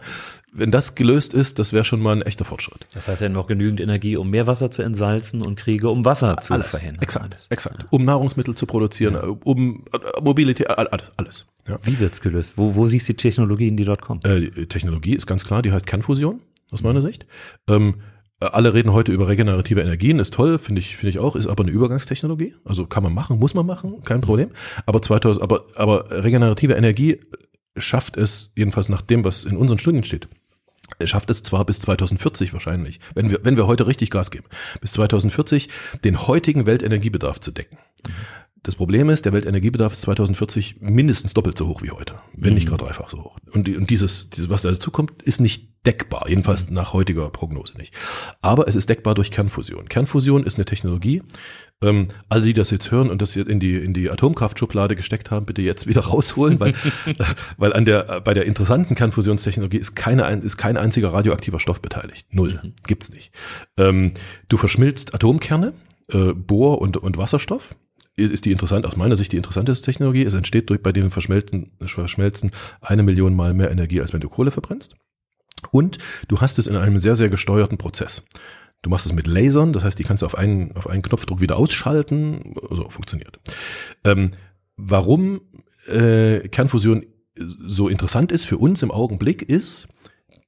[0.58, 2.88] Wenn das gelöst ist, das wäre schon mal ein echter Fortschritt.
[2.94, 6.38] Das heißt, wir hätten noch genügend Energie, um Meerwasser zu entsalzen und Kriege, um Wasser
[6.38, 7.02] zu alles, verhindern.
[7.02, 7.48] Exakt, alles.
[7.50, 7.86] exakt.
[7.89, 9.24] Um Nahrungsmittel zu produzieren, ja.
[9.44, 11.46] um äh, Mobilität, alles.
[11.68, 11.78] Ja.
[11.84, 12.54] Wie wird's gelöst?
[12.56, 14.22] Wo, wo siehst du die Technologien, die dort kommen?
[14.24, 16.39] Äh, Technologie ist ganz klar, die heißt Kernfusion,
[16.72, 17.26] aus meiner Sicht.
[17.68, 17.96] Ähm,
[18.39, 21.63] alle reden heute über regenerative Energien, ist toll, finde ich, finde ich auch, ist aber
[21.63, 22.56] eine Übergangstechnologie.
[22.63, 24.52] Also kann man machen, muss man machen, kein Problem.
[24.86, 27.20] Aber 2000, aber, aber regenerative Energie
[27.78, 30.28] schafft es, jedenfalls nach dem, was in unseren Studien steht,
[31.00, 34.45] Er schafft es zwar bis 2040 wahrscheinlich, wenn wir, wenn wir heute richtig Gas geben,
[34.82, 35.69] bis 2040
[36.04, 37.78] den heutigen Weltenergiebedarf zu decken.
[38.65, 42.65] Das Problem ist, der Weltenergiebedarf ist 2040 mindestens doppelt so hoch wie heute, wenn nicht
[42.65, 42.69] Mhm.
[42.69, 43.38] gerade dreifach so hoch.
[43.51, 47.78] Und, und dieses, dieses, was da dazu kommt, ist nicht deckbar, jedenfalls nach heutiger Prognose
[47.78, 47.93] nicht.
[48.41, 49.88] Aber es ist deckbar durch Kernfusion.
[49.88, 51.21] Kernfusion ist eine Technologie.
[51.84, 55.30] Ähm, alle, die das jetzt hören und das jetzt in die, in die Atomkraftschublade gesteckt
[55.30, 56.73] haben, bitte jetzt wieder rausholen, weil,
[57.58, 61.82] weil an der, bei der interessanten Kernfusionstechnologie ist, keine, ein- ist kein einziger radioaktiver Stoff
[61.82, 62.25] beteiligt.
[62.32, 62.73] Null.
[62.88, 63.32] Gibt's nicht.
[63.78, 64.13] Ähm,
[64.49, 65.73] du verschmilzt Atomkerne,
[66.12, 67.75] äh, Bohr und, und Wasserstoff
[68.15, 70.23] ist die interessant, aus meiner Sicht die interessanteste Technologie.
[70.23, 72.51] Es entsteht durch, bei dem Verschmelzen, Verschmelzen
[72.82, 74.95] eine Million Mal mehr Energie, als wenn du Kohle verbrennst.
[75.71, 75.97] Und
[76.28, 78.23] du hast es in einem sehr, sehr gesteuerten Prozess.
[78.82, 81.41] Du machst es mit Lasern, das heißt, die kannst du auf einen, auf einen Knopfdruck
[81.41, 82.54] wieder ausschalten.
[82.69, 83.39] So funktioniert.
[84.04, 84.32] Ähm,
[84.78, 85.41] warum
[85.88, 87.06] äh, Kernfusion
[87.38, 89.88] so interessant ist für uns im Augenblick ist,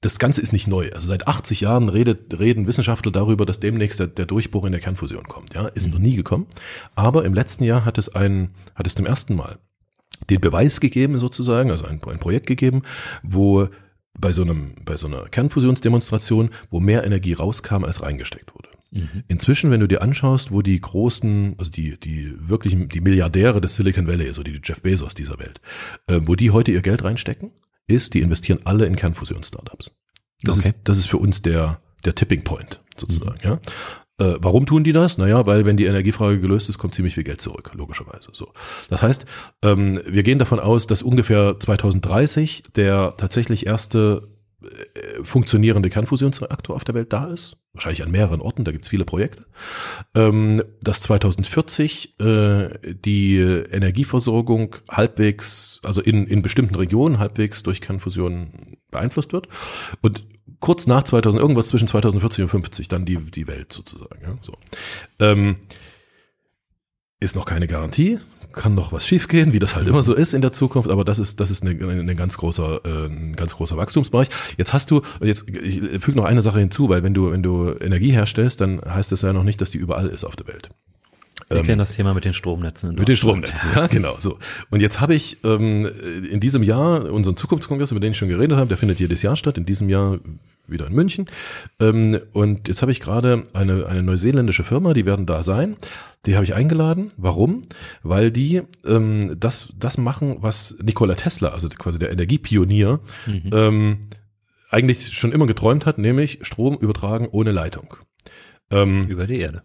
[0.02, 0.92] das Ganze ist nicht neu.
[0.94, 4.82] Also seit 80 Jahren redet, reden Wissenschaftler darüber, dass demnächst der, der Durchbruch in der
[4.82, 5.54] Kernfusion kommt.
[5.54, 6.46] Ja, ist noch nie gekommen.
[6.96, 9.58] Aber im letzten Jahr hat es ein, hat es zum ersten Mal
[10.30, 12.84] den Beweis gegeben sozusagen, also ein, ein Projekt gegeben,
[13.24, 13.70] wo
[14.20, 18.70] bei so einem, bei so einer Kernfusionsdemonstration, wo mehr Energie rauskam, als reingesteckt wurde.
[18.92, 19.24] Mhm.
[19.28, 23.76] Inzwischen, wenn du dir anschaust, wo die großen, also die, die wirklichen, die Milliardäre des
[23.76, 25.62] Silicon Valley, also die Jeff Bezos dieser Welt,
[26.08, 27.52] äh, wo die heute ihr Geld reinstecken,
[27.88, 29.92] ist, die investieren alle in Kernfusions-Startups.
[30.44, 30.70] Das, Okay.
[30.70, 33.38] ist, das ist für uns der, der Tipping Point sozusagen.
[33.44, 33.60] Ja?
[34.20, 35.18] Äh, warum tun die das?
[35.18, 38.30] Naja, weil wenn die Energiefrage gelöst ist, kommt ziemlich viel Geld zurück, logischerweise.
[38.34, 38.52] So.
[38.90, 39.26] Das heißt,
[39.64, 44.28] ähm, wir gehen davon aus, dass ungefähr 2030 der tatsächlich erste
[45.24, 47.58] funktionierende Kernfusionsreaktor auf der Welt da ist.
[47.74, 49.46] Wahrscheinlich an mehreren Orten, da gibt es viele Projekte.
[50.16, 58.78] Ähm, dass 2040 äh, die Energieversorgung halbwegs, also in, in bestimmten Regionen halbwegs durch Kernfusion
[58.90, 59.48] beeinflusst wird.
[60.02, 60.24] Und
[60.60, 64.22] kurz nach 2000, irgendwas zwischen 2040 und 50 dann die, die Welt sozusagen.
[64.24, 64.54] Ja, so.
[65.20, 65.58] ähm,
[67.20, 68.20] ist noch keine Garantie,
[68.58, 71.20] kann noch was schiefgehen, wie das halt immer so ist in der Zukunft, aber das
[71.20, 74.28] ist, das ist eine, eine ganz großer, äh, ein ganz großer Wachstumsbereich.
[74.58, 77.74] Jetzt hast du, jetzt ich füge noch eine Sache hinzu, weil wenn du, wenn du
[77.80, 80.70] Energie herstellst, dann heißt das ja noch nicht, dass die überall ist auf der Welt.
[81.50, 82.96] Wir Ähm, kennen das Thema mit den Stromnetzen.
[82.96, 83.16] mit den.
[83.16, 84.16] Stromnetzen, ja, genau.
[84.20, 84.38] So.
[84.70, 85.86] Und jetzt habe ich ähm,
[86.30, 89.36] in diesem Jahr unseren Zukunftskongress, über den ich schon geredet habe, der findet jedes Jahr
[89.36, 90.20] statt, in diesem Jahr
[90.68, 91.28] wieder in München.
[91.80, 95.78] Ähm, und jetzt habe ich gerade eine, eine neuseeländische Firma, die werden da sein.
[96.26, 97.08] Die habe ich eingeladen.
[97.16, 97.62] Warum?
[98.04, 103.50] Weil die ähm, das, das machen, was Nikola Tesla, also quasi der Energiepionier, Mhm.
[103.54, 103.98] ähm,
[104.70, 107.96] eigentlich schon immer geträumt hat, nämlich Strom übertragen ohne Leitung.
[108.70, 109.64] Ähm, Über die Erde.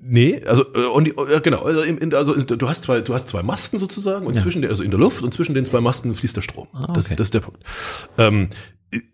[0.00, 3.28] Nee, also äh, und die, äh, genau, also, in, also du hast zwei, du hast
[3.28, 4.42] zwei Masten sozusagen und Ja.
[4.42, 6.68] zwischen der, also in der Luft und zwischen den zwei Masten fließt der Strom.
[6.72, 7.16] Ah, das, okay.
[7.16, 7.62] das ist der Punkt.
[8.16, 8.48] Ähm,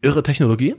[0.02, 0.76] irre Technologie.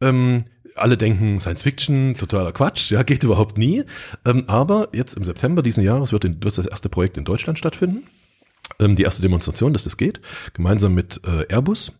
[0.00, 3.84] Ähm, alle denken Science Fiction, totaler Quatsch, ja, geht überhaupt nie.
[4.24, 7.58] Ähm, aber jetzt im September diesen Jahres wird, in, wird das erste Projekt in Deutschland
[7.58, 8.04] stattfinden.
[8.78, 10.20] Ähm, die erste Demonstration, dass das geht,
[10.54, 11.92] gemeinsam mit äh, Airbus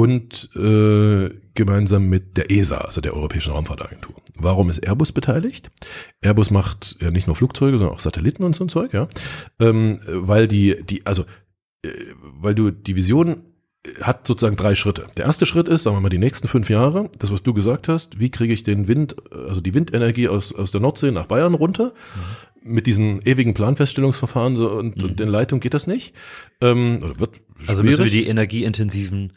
[0.00, 4.14] und äh, gemeinsam mit der ESA, also der Europäischen Raumfahrtagentur.
[4.36, 5.70] Warum ist Airbus beteiligt?
[6.22, 9.08] Airbus macht ja nicht nur Flugzeuge, sondern auch Satelliten und so ein Zeug, ja.
[9.58, 11.24] Ähm, weil die, die, also,
[11.82, 11.90] äh,
[12.40, 13.42] weil du die Vision
[13.84, 15.06] äh, hat sozusagen drei Schritte.
[15.18, 17.86] Der erste Schritt ist, sagen wir mal, die nächsten fünf Jahre, das, was du gesagt
[17.88, 19.16] hast, wie kriege ich den Wind,
[19.48, 21.92] also die Windenergie aus, aus der Nordsee nach Bayern runter?
[22.62, 25.04] Mit diesen ewigen Planfeststellungsverfahren und, Mhm.
[25.04, 26.14] und den Leitungen geht das nicht.
[26.62, 27.32] Ähm, wird
[27.66, 28.12] Also müssen wir schwierig.
[28.12, 29.32] die energieintensiven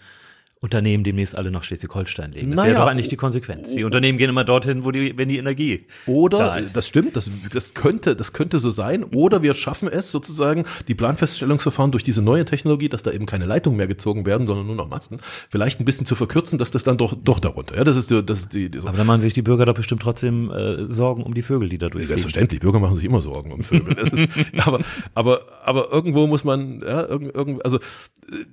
[0.63, 2.52] Unternehmen demnächst alle nach Schleswig-Holstein legen.
[2.52, 3.69] Das Naja, wäre doch eigentlich die Konsequenz.
[3.76, 6.76] Die Unternehmen gehen immer dorthin, wo die, wenn die Energie da Oder, ist.
[6.76, 9.04] das stimmt, das, das, könnte, das könnte so sein.
[9.04, 13.45] Oder wir schaffen es sozusagen, die Planfeststellungsverfahren durch diese neue Technologie, dass da eben keine
[13.45, 16.84] Leitungen mehr gezogen werden, sondern nur noch Masten, vielleicht ein bisschen zu verkürzen, dass das
[16.86, 17.76] dann doch, doch darunter.
[17.76, 18.88] Ja, das ist, so- das ist die, die so.
[18.88, 21.78] Aber dann machen sich die Bürger doch bestimmt trotzdem äh, Sorgen um die Vögel, die
[21.78, 22.08] da durchfliegen.
[22.08, 23.95] Selbstverständlich, Bürger machen sich immer Sorgen um Vögel.
[23.95, 24.28] Das ist,
[24.65, 24.80] aber,
[25.13, 27.80] aber, aber irgendwo muss man, ja, irgend, irgend, also äh,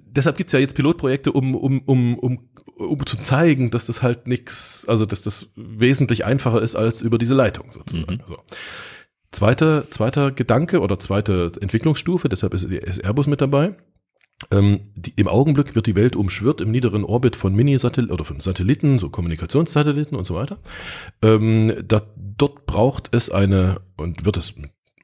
[0.06, 4.26] deshalb gibt's ja jetzt Pilotprojekte, um, um, um, um, um zu zeigen, dass das halt
[4.26, 8.14] nichts, also dass das wesentlich einfacher ist als über diese Leitung sozusagen.
[8.14, 8.22] Mhm.
[8.26, 8.36] So.
[9.32, 13.76] Zweiter, zweiter Gedanke oder zweite Entwicklungsstufe, deshalb ist, ist Airbus mit dabei.
[14.50, 18.40] Ähm, die, Im Augenblick wird die Welt umschwirrt im niederen Orbit von Minisatelliten oder von
[18.40, 20.58] Satelliten, so Kommunikationssatelliten und so weiter.
[21.22, 24.54] Ähm, da, dort braucht es eine, und wird es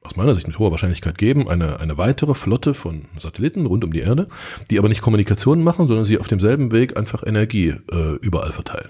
[0.07, 3.91] aus meiner Sicht mit hoher Wahrscheinlichkeit geben, eine, eine weitere Flotte von Satelliten rund um
[3.91, 4.27] die Erde,
[4.71, 8.89] die aber nicht Kommunikation machen, sondern sie auf demselben Weg einfach Energie äh, überall verteilen.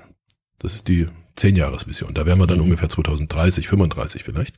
[0.59, 2.13] Das ist die Zehn-Jahres-Mission.
[2.13, 2.65] Da wären wir dann Mhm.
[2.65, 4.55] ungefähr 2030, 35 vielleicht.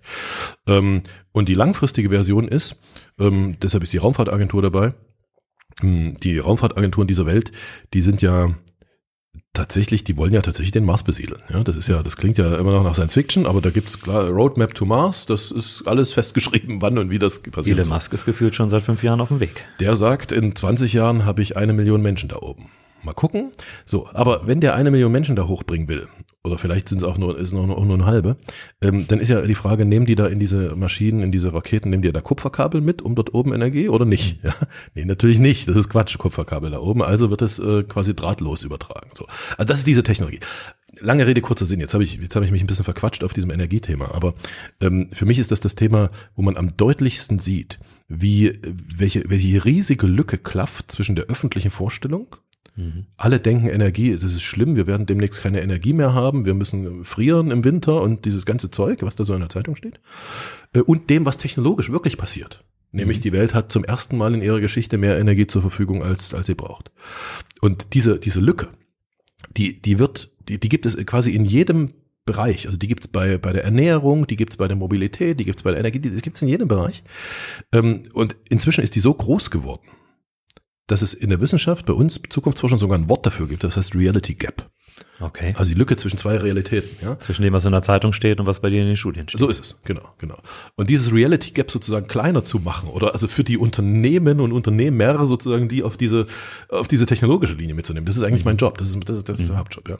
[0.67, 2.75] Ähm, und die langfristige Version ist,
[3.19, 4.93] ähm, deshalb ist die Raumfahrtagentur dabei,
[5.83, 7.51] ähm, die Raumfahrtagenturen dieser Welt,
[7.93, 8.53] die sind ja
[9.53, 11.41] tatsächlich, die wollen ja tatsächlich den Mars besiedeln.
[11.49, 13.99] Ja, das ist ja, das klingt ja immer noch nach Science Fiction, aber da gibt's
[13.99, 17.77] klar Roadmap to Mars, das ist alles festgeschrieben, wann und wie das passiert.
[17.77, 19.65] Elon Musk ist gefühlt schon seit fünf Jahren auf dem Weg.
[19.79, 22.69] Der sagt, in 20 Jahren habe ich eine Million Menschen da oben.
[23.03, 23.51] Mal gucken.
[23.85, 26.07] So, aber wenn der eine Million Menschen da hochbringen will,
[26.43, 28.37] oder vielleicht sind es auch nur, ist noch, noch nur eine halbe,
[28.81, 31.89] ähm, dann ist ja die Frage, nehmen die da in diese Maschinen, in diese Raketen,
[31.89, 34.39] nehmen die da Kupferkabel mit, um dort oben Energie oder nicht?
[34.43, 34.55] Ja?
[34.95, 35.67] Nee, natürlich nicht.
[35.67, 37.01] Das ist Quatsch, Kupferkabel da oben.
[37.01, 39.09] Also wird es äh, quasi drahtlos übertragen.
[39.13, 39.27] So.
[39.57, 40.39] Also das ist diese Technologie.
[41.01, 41.81] Lange Rede, kurzer Sinn.
[41.81, 44.11] Jetzt habe ich, jetzt habe ich mich ein bisschen verquatscht auf diesem Energiethema.
[44.11, 44.33] Aber
[44.79, 49.65] ähm, für mich ist das das Thema, wo man am deutlichsten sieht, wie welche, welche
[49.65, 52.37] riesige Lücke klafft zwischen der öffentlichen Vorstellung
[52.79, 53.07] Mhm.
[53.17, 57.03] Alle denken Energie, das ist schlimm, wir werden demnächst keine Energie mehr haben, wir müssen
[57.03, 59.99] frieren im Winter und dieses ganze Zeug, was da so in der Zeitung steht.
[60.73, 62.63] Äh, und dem, was technologisch wirklich passiert.
[62.91, 63.23] Nämlich mhm.
[63.23, 66.47] die Welt hat zum ersten Mal in ihrer Geschichte mehr Energie zur Verfügung, als, als
[66.47, 66.89] sie braucht.
[67.59, 68.69] Und diese, diese Lücke,
[69.57, 71.93] die, die wird, die, die gibt es quasi in jedem
[72.25, 72.65] Bereich.
[72.65, 75.45] Also die gibt es bei, bei der Ernährung, die gibt es bei der Mobilität, die
[75.45, 77.03] gibt es bei der Energie, die gibt es in jedem Bereich.
[77.73, 79.87] Ähm, und inzwischen ist die so groß geworden,
[80.91, 83.95] dass es in der Wissenschaft, bei uns Zukunftsforschung sogar ein Wort dafür gibt, das heißt
[83.95, 84.69] Reality Gap.
[85.21, 85.53] Okay.
[85.57, 87.17] Also die Lücke zwischen zwei Realitäten, ja.
[87.19, 89.39] Zwischen dem, was in der Zeitung steht und was bei dir in den Studien steht.
[89.39, 90.37] So ist es, genau, genau.
[90.75, 95.25] Und dieses Reality Gap sozusagen kleiner zu machen oder also für die Unternehmen und Unternehmer
[95.27, 96.25] sozusagen die auf diese,
[96.69, 98.51] auf diese technologische Linie mitzunehmen, das ist eigentlich mhm.
[98.51, 99.49] mein Job, das ist, das ist, das ist mhm.
[99.49, 99.97] der Hauptjob, ja.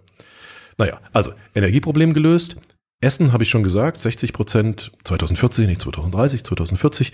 [0.77, 2.55] Naja, also Energieproblem gelöst.
[3.01, 7.13] Essen habe ich schon gesagt, 60 Prozent 2040, nicht 2030, 2040,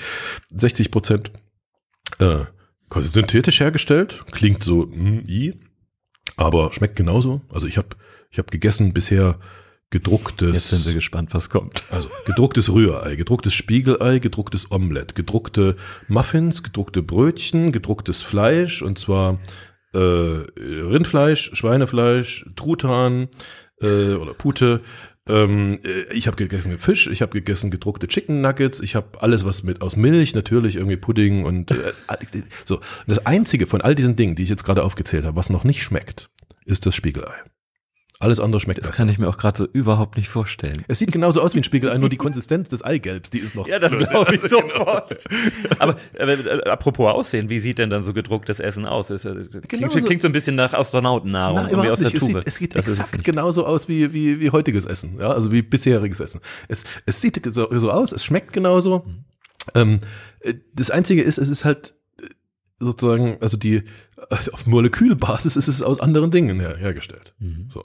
[0.52, 1.32] 60 Prozent
[2.20, 2.46] äh,
[2.90, 4.26] quasi synthetisch hergestellt.
[4.32, 5.54] Klingt so, mm, i,
[6.38, 7.42] aber schmeckt genauso.
[7.50, 7.90] Also ich habe
[8.32, 9.40] ich hab gegessen bisher
[9.90, 10.54] gedrucktes.
[10.54, 11.84] Jetzt sind wir gespannt, was kommt.
[11.90, 19.40] Also gedrucktes Rührei, gedrucktes Spiegelei, gedrucktes Omelette, gedruckte Muffins, gedruckte Brötchen, gedrucktes Fleisch und zwar
[19.94, 23.30] äh, Rindfleisch, Schweinefleisch, Truthahn
[23.82, 24.82] äh, oder Pute,
[25.28, 29.46] ähm, äh, ich habe gegessen Fisch, ich habe gegessen gedruckte Chicken Nuggets, ich habe alles
[29.46, 31.94] was mit aus Milch, natürlich irgendwie Pudding und äh,
[32.66, 32.80] so.
[33.08, 35.84] Das einzige von all diesen Dingen, die ich jetzt gerade aufgezählt habe, was noch nicht
[35.84, 36.30] schmeckt,
[36.66, 37.34] ist das Spiegelei.
[38.20, 38.98] Alles andere schmeckt Das besser.
[38.98, 40.86] kann ich mir auch gerade so überhaupt nicht vorstellen.
[40.88, 43.68] Es sieht genauso aus wie ein Spiegelei, nur die Konsistenz des Eigelbs, die ist noch.
[43.68, 44.62] Ja, das glaube ich genau.
[44.62, 45.18] sofort.
[45.80, 49.10] Aber äh, apropos Aussehen, wie sieht denn dann so gedrucktes Essen aus?
[49.10, 49.34] Es, äh,
[49.68, 50.00] klingt, so.
[50.00, 52.42] klingt so ein bisschen nach Astronautennahrung, Na, irgendwie aus der Tube.
[52.46, 55.62] Es sieht, es sieht exakt genauso aus wie, wie, wie heutiges Essen, ja, also wie
[55.62, 56.40] bisheriges Essen.
[56.70, 59.00] Es, es sieht so, so aus, es schmeckt genauso.
[59.06, 59.26] Mhm.
[59.74, 60.00] Ähm,
[60.40, 62.28] äh, das Einzige ist, es ist halt äh,
[62.80, 63.84] sozusagen, also die,
[64.30, 67.34] auf Molekülbasis ist es aus anderen Dingen her, hergestellt.
[67.40, 67.68] Mhm.
[67.70, 67.84] So.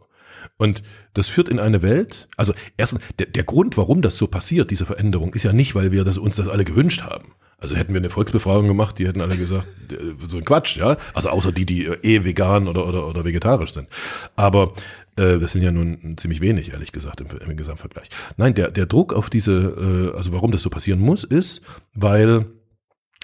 [0.56, 0.82] Und
[1.14, 4.86] das führt in eine Welt, also erstens, der, der Grund, warum das so passiert, diese
[4.86, 7.32] Veränderung, ist ja nicht, weil wir das, uns das alle gewünscht haben.
[7.58, 9.68] Also hätten wir eine Volksbefragung gemacht, die hätten alle gesagt,
[10.26, 10.96] so ein Quatsch, ja.
[11.12, 13.88] Also außer die, die eh vegan oder, oder, oder vegetarisch sind.
[14.34, 14.72] Aber
[15.16, 18.08] äh, das sind ja nun ziemlich wenig, ehrlich gesagt, im, im Gesamtvergleich.
[18.38, 21.60] Nein, der, der Druck auf diese, äh, also warum das so passieren muss, ist,
[21.92, 22.46] weil,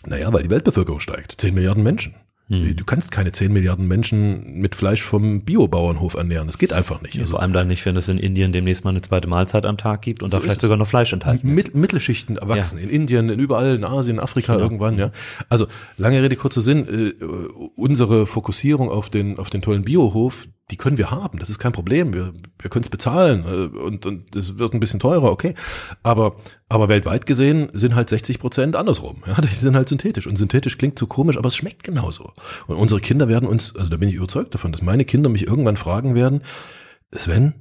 [0.04, 1.40] naja, weil die Weltbevölkerung steigt.
[1.40, 2.14] Zehn Milliarden Menschen.
[2.48, 2.76] Hm.
[2.76, 6.46] Du kannst keine 10 Milliarden Menschen mit Fleisch vom Biobauernhof ernähren.
[6.46, 7.14] Das geht einfach nicht.
[7.14, 9.66] Ja, also, vor allem dann nicht, wenn es in Indien demnächst mal eine zweite Mahlzeit
[9.66, 12.78] am Tag gibt und so da vielleicht sogar noch Fleisch enthalten Mit, Mittelschichten erwachsen.
[12.78, 12.84] Ja.
[12.84, 14.64] In Indien, in überall, in Asien, Afrika genau.
[14.64, 15.10] irgendwann, ja.
[15.48, 16.86] Also, lange Rede, kurzer Sinn.
[16.86, 17.24] Äh,
[17.74, 21.72] unsere Fokussierung auf den, auf den tollen Biohof, die können wir haben, das ist kein
[21.72, 22.12] Problem.
[22.12, 25.54] Wir, wir können es bezahlen äh, und und es wird ein bisschen teurer, okay.
[26.02, 26.36] Aber
[26.68, 29.22] aber weltweit gesehen sind halt 60 Prozent andersrum.
[29.26, 32.32] Ja, die sind halt synthetisch und synthetisch klingt so komisch, aber es schmeckt genauso.
[32.66, 35.46] Und unsere Kinder werden uns, also da bin ich überzeugt davon, dass meine Kinder mich
[35.46, 36.42] irgendwann fragen werden,
[37.12, 37.54] Sven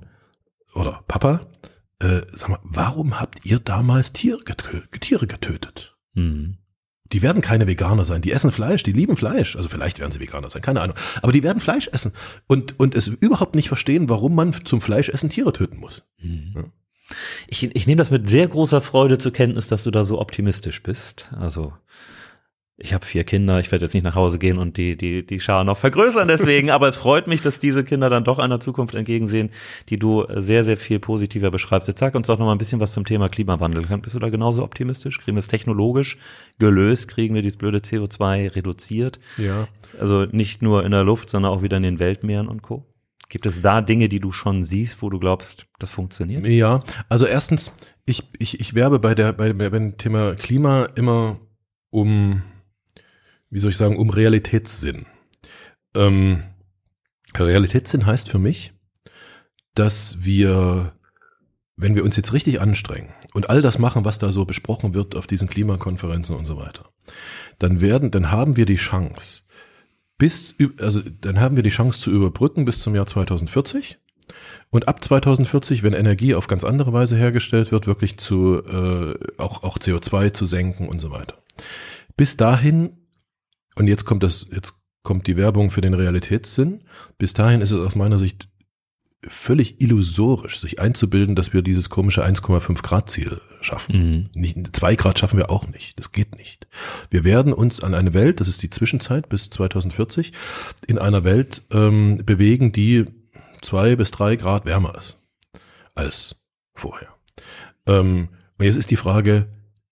[0.74, 1.41] oder Papa,
[2.00, 5.96] äh, sag mal, warum habt ihr damals Tiere, getö Tiere getötet?
[6.13, 6.58] Mhm.
[7.12, 8.22] Die werden keine Veganer sein.
[8.22, 9.56] Die essen Fleisch, die lieben Fleisch.
[9.56, 10.98] Also vielleicht werden sie Veganer sein, keine Ahnung.
[11.22, 12.13] Aber die werden Fleisch essen
[12.48, 16.04] und, und es überhaupt nicht verstehen, warum man zum Fleischessen Tiere töten muss.
[16.20, 16.54] Mhm.
[16.56, 16.63] Ja.
[17.48, 20.82] Ich, ich nehme das mit sehr großer Freude zur Kenntnis, dass du da so optimistisch
[20.82, 21.30] bist.
[21.38, 21.74] Also
[22.78, 25.40] ich habe vier Kinder, ich werde jetzt nicht nach Hause gehen und die, die, die
[25.40, 28.96] Schar noch vergrößern deswegen, aber es freut mich, dass diese Kinder dann doch einer Zukunft
[28.96, 29.52] entgegensehen,
[29.88, 31.88] die du sehr, sehr viel positiver beschreibst.
[31.88, 33.86] Jetzt sag uns doch noch mal ein bisschen was zum Thema Klimawandel.
[34.00, 35.20] Bist du da genauso optimistisch?
[35.20, 36.18] Kriegen wir es technologisch
[36.60, 37.08] gelöst?
[37.08, 39.20] Kriegen wir dieses blöde CO2 reduziert?
[39.38, 39.70] Ja.
[39.98, 42.86] Also nicht nur in der Luft, sondern auch wieder in den Weltmeeren und Co.?
[43.30, 46.46] Gibt es da Dinge, die du schon siehst, wo du glaubst, das funktioniert?
[46.46, 47.72] Ja, also erstens,
[48.06, 51.39] ich, ich, ich werbe bei der, bei, bei dem Thema Klima immer
[51.89, 52.43] um
[53.50, 55.06] wie soll ich sagen, um Realitätssinn.
[55.93, 56.43] Ähm,
[57.36, 58.74] Realitätssinn heißt für mich,
[59.74, 60.93] dass wir,
[61.76, 65.16] wenn wir uns jetzt richtig anstrengen und all das machen, was da so besprochen wird
[65.16, 66.89] auf diesen Klimakonferenzen und so weiter,
[67.60, 69.43] dann werden, dann haben wir die Chance,
[70.18, 74.00] bis, also dann haben wir die Chance zu überbrücken bis zum Jahr 2040.
[74.72, 79.64] Und ab 2040, wenn Energie auf ganz andere Weise hergestellt wird, wirklich zu äh, auch,
[79.64, 81.43] auch CO2 zu senken und so weiter.
[82.18, 83.05] Bis dahin,
[83.76, 84.73] und jetzt kommt das, jetzt
[85.03, 86.84] kommt die Werbung für den Realitätssinn,
[87.17, 88.47] bis dahin ist es aus meiner Sicht
[89.28, 94.09] völlig illusorisch, sich einzubilden, dass wir dieses komische 1,5 Grad Ziel schaffen.
[94.09, 94.30] Mhm.
[94.34, 95.97] Nicht, zwei Grad schaffen wir auch nicht.
[95.97, 96.67] Das geht nicht.
[97.09, 100.34] Wir werden uns an eine Welt, das ist die Zwischenzeit bis 2040,
[100.88, 103.05] in einer Welt ähm, bewegen, die
[103.61, 105.19] zwei bis drei Grad wärmer ist
[105.95, 106.36] als
[106.76, 107.09] vorher.
[107.88, 109.47] Ähm, und jetzt ist die Frage,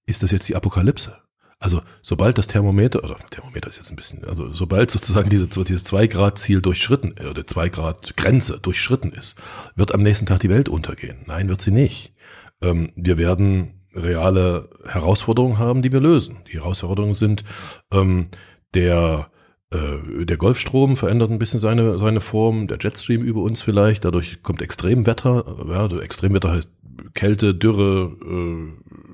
[0.05, 1.22] ist das jetzt die Apokalypse?
[1.63, 5.85] Also sobald das Thermometer, oder Thermometer ist jetzt ein bisschen, also sobald sozusagen diese, dieses
[5.85, 9.35] 2-Grad-Ziel durchschritten, äh, oder 2-Grad-Grenze durchschritten ist,
[9.73, 11.19] wird am nächsten Tag die Welt untergehen.
[11.25, 12.13] Nein, wird sie nicht.
[12.61, 16.39] Ähm, wir werden reale Herausforderungen haben, die wir lösen.
[16.51, 17.45] Die Herausforderungen sind
[17.93, 18.27] ähm,
[18.73, 19.31] der
[19.71, 24.43] äh, der Golfstrom verändert ein bisschen seine, seine Form, der Jetstream über uns vielleicht, dadurch
[24.43, 26.73] kommt Extremwetter, ja, also Extremwetter heißt
[27.13, 29.12] Kälte, Dürre, äh,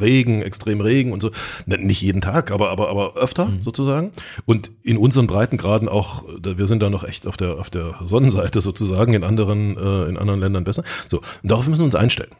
[0.00, 1.30] Regen, extrem Regen und so.
[1.66, 3.62] Nicht jeden Tag, aber, aber, aber öfter mhm.
[3.62, 4.12] sozusagen.
[4.44, 8.60] Und in unseren Breitengraden auch, wir sind da noch echt auf der, auf der Sonnenseite
[8.60, 10.84] sozusagen, in anderen, äh, in anderen Ländern besser.
[11.10, 11.18] So.
[11.18, 12.30] Und darauf müssen wir uns einstellen.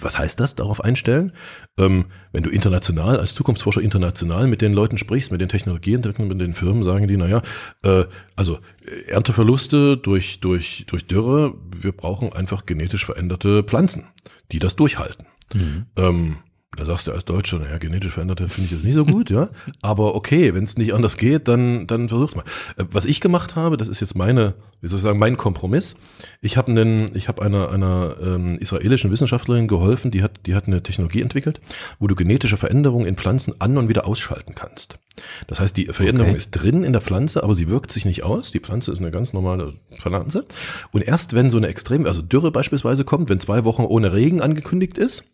[0.00, 1.32] Was heißt das, darauf einstellen?
[1.78, 6.40] Ähm, wenn du international, als Zukunftsforscher international mit den Leuten sprichst, mit den Technologieentwicklern, mit
[6.40, 7.42] den Firmen, sagen die, naja,
[7.82, 8.04] äh,
[8.34, 14.08] also äh, Ernteverluste durch, durch, durch Dürre, wir brauchen einfach genetisch veränderte Pflanzen,
[14.50, 15.26] die das durchhalten.
[15.54, 15.86] Mhm.
[15.96, 16.36] Ähm,
[16.76, 19.48] da sagst du als Deutscher, naja, genetisch veränderte finde ich jetzt nicht so gut, ja.
[19.82, 22.44] Aber okay, wenn es nicht anders geht, dann, dann versuch's mal.
[22.76, 25.96] Äh, was ich gemacht habe, das ist jetzt meine, wie soll ich sagen, mein Kompromiss.
[26.40, 30.66] Ich habe einen, ich habe einer, einer ähm, israelischen Wissenschaftlerin geholfen, die hat, die hat
[30.66, 31.60] eine Technologie entwickelt,
[31.98, 34.98] wo du genetische Veränderungen in Pflanzen an und wieder ausschalten kannst.
[35.46, 36.38] Das heißt, die Veränderung okay.
[36.38, 38.52] ist drin in der Pflanze, aber sie wirkt sich nicht aus.
[38.52, 40.44] Die Pflanze ist eine ganz normale Pflanze.
[40.92, 44.42] Und erst wenn so eine extrem, also Dürre beispielsweise kommt, wenn zwei Wochen ohne Regen
[44.42, 45.24] angekündigt ist,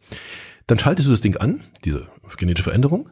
[0.66, 3.10] dann schaltest du das Ding an, diese genetische Veränderung.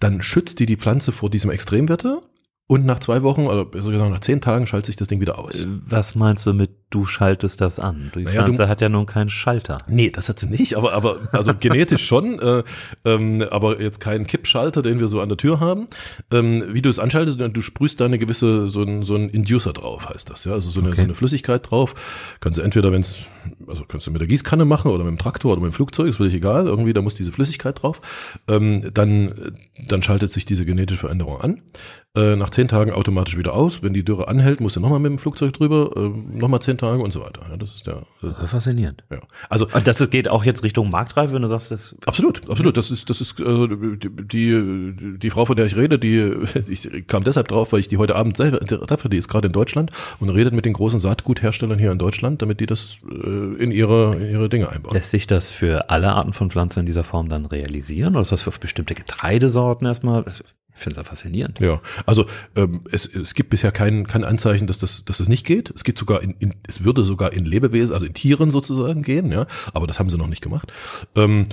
[0.00, 2.20] Dann schützt die die Pflanze vor diesem Extremwetter
[2.66, 5.38] und nach zwei Wochen, oder besser gesagt nach zehn Tagen, schaltet sich das Ding wieder
[5.38, 5.66] aus.
[5.86, 8.12] Was meinst du mit, du schaltest das an?
[8.14, 9.78] Die naja, Pflanze du, hat ja nun keinen Schalter.
[9.88, 12.62] Nee, das hat sie nicht, aber, aber also genetisch schon, äh,
[13.04, 15.88] ähm, aber jetzt keinen Kippschalter, den wir so an der Tür haben.
[16.30, 19.72] Ähm, wie du es anschaltest, du sprühst da eine gewisse, so ein, so ein Inducer
[19.72, 20.52] drauf, heißt das, ja.
[20.52, 20.98] Also so eine, okay.
[20.98, 21.94] so eine Flüssigkeit drauf.
[22.40, 23.16] Kannst du entweder, wenn es,
[23.66, 26.08] also kannst du mit der Gießkanne machen oder mit dem Traktor oder mit dem Flugzeug,
[26.08, 28.00] ist völlig egal, irgendwie, da muss diese Flüssigkeit drauf.
[28.48, 29.56] Ähm, dann,
[29.88, 31.62] dann schaltet sich diese genetische Veränderung an.
[32.16, 33.82] Äh, nach zehn Tagen automatisch wieder aus.
[33.82, 36.83] Wenn die Dürre anhält, musst du nochmal mit dem Flugzeug drüber, äh, nochmal zehn Tage
[36.92, 37.42] und so weiter.
[37.50, 38.02] Ja, das ist der.
[38.22, 39.04] Das ist faszinierend.
[39.10, 39.20] Ja.
[39.48, 41.94] Also und das geht auch jetzt Richtung Marktreife, wenn du sagst, das.
[42.06, 42.76] Absolut, absolut.
[42.76, 46.32] Das ist, das ist äh, die, die, die Frau, von der ich rede, die
[46.68, 49.52] ich kam deshalb drauf, weil ich die heute Abend selber treffe, die ist gerade in
[49.52, 53.70] Deutschland und redet mit den großen Saatgutherstellern hier in Deutschland, damit die das äh, in
[53.70, 54.94] ihre in ihre Dinge einbauen.
[54.94, 58.32] Lässt sich das für alle Arten von Pflanzen in dieser Form dann realisieren oder ist
[58.32, 60.24] das für bestimmte Getreidesorten erstmal?
[60.76, 61.60] Ich finde das faszinierend.
[61.60, 65.46] Ja, also ähm, es, es gibt bisher kein, kein Anzeichen, dass das, dass das nicht
[65.46, 65.70] geht.
[65.70, 69.30] Es geht sogar in, in, es würde sogar in Lebewesen, also in Tieren sozusagen gehen,
[69.30, 70.72] ja, aber das haben sie noch nicht gemacht.
[71.14, 71.46] Ähm,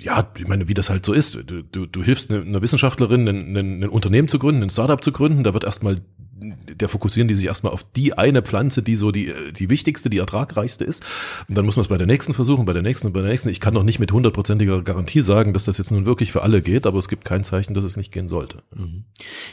[0.00, 1.34] ja, ich meine, wie das halt so ist.
[1.34, 5.12] Du, du, du hilfst einer Wissenschaftlerin, ein, ein, ein Unternehmen zu gründen, ein Startup zu
[5.12, 6.00] gründen, da wird erstmal
[6.38, 10.18] der fokussieren die sich erstmal auf die eine Pflanze, die so die, die wichtigste, die
[10.18, 11.04] ertragreichste ist.
[11.48, 13.30] Und dann muss man es bei der nächsten versuchen, bei der nächsten und bei der
[13.30, 13.48] nächsten.
[13.48, 16.60] Ich kann noch nicht mit hundertprozentiger Garantie sagen, dass das jetzt nun wirklich für alle
[16.60, 18.62] geht, aber es gibt kein Zeichen, dass es nicht gehen sollte.
[18.74, 19.04] Mhm.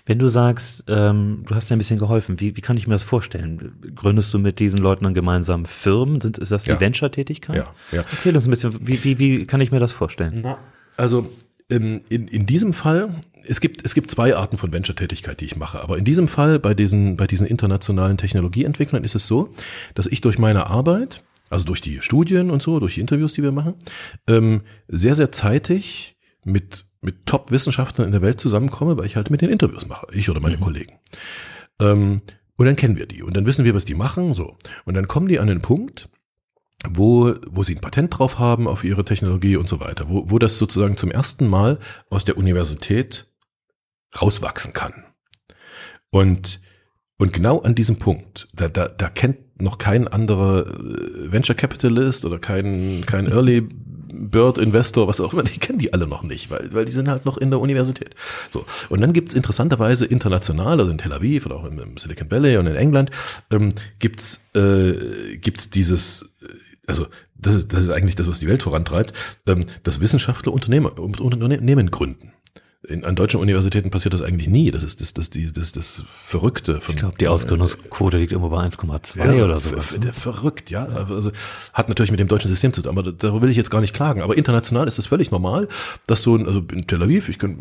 [0.05, 2.95] Wenn du sagst, ähm, du hast ja ein bisschen geholfen, wie, wie kann ich mir
[2.95, 3.73] das vorstellen?
[3.95, 6.19] Gründest du mit diesen Leuten dann gemeinsam Firmen?
[6.19, 6.79] Sind, ist das die ja.
[6.79, 7.57] Venture-Tätigkeit?
[7.57, 8.05] Ja, ja.
[8.11, 10.41] Erzähl uns ein bisschen, wie, wie, wie kann ich mir das vorstellen?
[10.43, 10.57] Na,
[10.97, 11.29] also
[11.69, 13.15] in, in, in diesem Fall
[13.47, 15.81] es gibt, es gibt zwei Arten von Venture-Tätigkeit, die ich mache.
[15.81, 19.49] Aber in diesem Fall, bei diesen, bei diesen internationalen Technologieentwicklern, ist es so,
[19.95, 23.43] dass ich durch meine Arbeit, also durch die Studien und so, durch die Interviews, die
[23.43, 23.75] wir machen,
[24.27, 29.41] ähm, sehr, sehr zeitig mit, mit Top-Wissenschaftlern in der Welt zusammenkomme, weil ich halt mit
[29.41, 30.61] den Interviews mache, ich oder meine mhm.
[30.61, 30.93] Kollegen.
[31.79, 32.21] Ähm,
[32.55, 34.55] und dann kennen wir die und dann wissen wir, was die machen, so.
[34.85, 36.09] Und dann kommen die an den Punkt,
[36.87, 40.39] wo, wo sie ein Patent drauf haben auf ihre Technologie und so weiter, wo, wo
[40.39, 41.79] das sozusagen zum ersten Mal
[42.09, 43.32] aus der Universität
[44.19, 45.05] rauswachsen kann.
[46.09, 46.61] Und,
[47.17, 52.25] und genau an diesem Punkt, da, da, da kennt noch kein anderer äh, Venture Capitalist
[52.25, 53.67] oder kein, kein Early
[54.13, 57.09] Bird Investor, was auch immer, die kennen die alle noch nicht, weil, weil die sind
[57.09, 58.15] halt noch in der Universität.
[58.51, 58.65] So.
[58.89, 62.67] Und dann gibt's interessanterweise international, also in Tel Aviv oder auch im, Silicon Valley und
[62.67, 63.11] in England,
[63.51, 66.47] ähm, gibt's äh, gibt's dieses, äh,
[66.85, 69.13] also das ist, das ist eigentlich das, was die Welt vorantreibt,
[69.47, 72.33] ähm, dass Wissenschaftler Unternehmer, Unternehmen gründen
[72.87, 74.69] in, an deutschen Universitäten passiert das eigentlich nie.
[74.69, 76.81] Das ist das, das, das, das, das Verrückte.
[76.81, 79.69] Von, ich glaube, die Ausgründungsquote liegt irgendwo bei 1,2 ja, oder so.
[79.69, 80.11] Ne?
[80.11, 80.85] Verrückt, ja.
[80.85, 81.31] Also
[81.71, 83.93] hat natürlich mit dem deutschen System zu tun, aber darüber will ich jetzt gar nicht
[83.93, 84.21] klagen.
[84.21, 85.69] Aber international ist es völlig normal,
[86.07, 87.57] dass so, also in Tel Aviv, ich kenne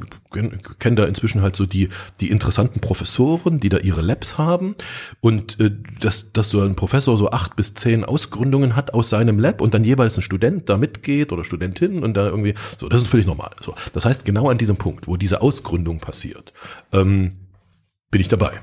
[0.80, 1.88] kenn da inzwischen halt so die,
[2.20, 4.74] die interessanten Professoren, die da ihre Labs haben
[5.20, 5.70] und äh,
[6.00, 9.72] dass, dass so ein Professor so acht bis zehn Ausgründungen hat aus seinem Lab und
[9.72, 13.26] dann jeweils ein Student da mitgeht oder Studentin und da irgendwie, so, das ist völlig
[13.26, 13.52] normal.
[13.60, 16.54] So, das heißt, genau an diesem Punkt, wo diese Ausgründung passiert,
[16.90, 17.32] ähm,
[18.10, 18.62] bin ich dabei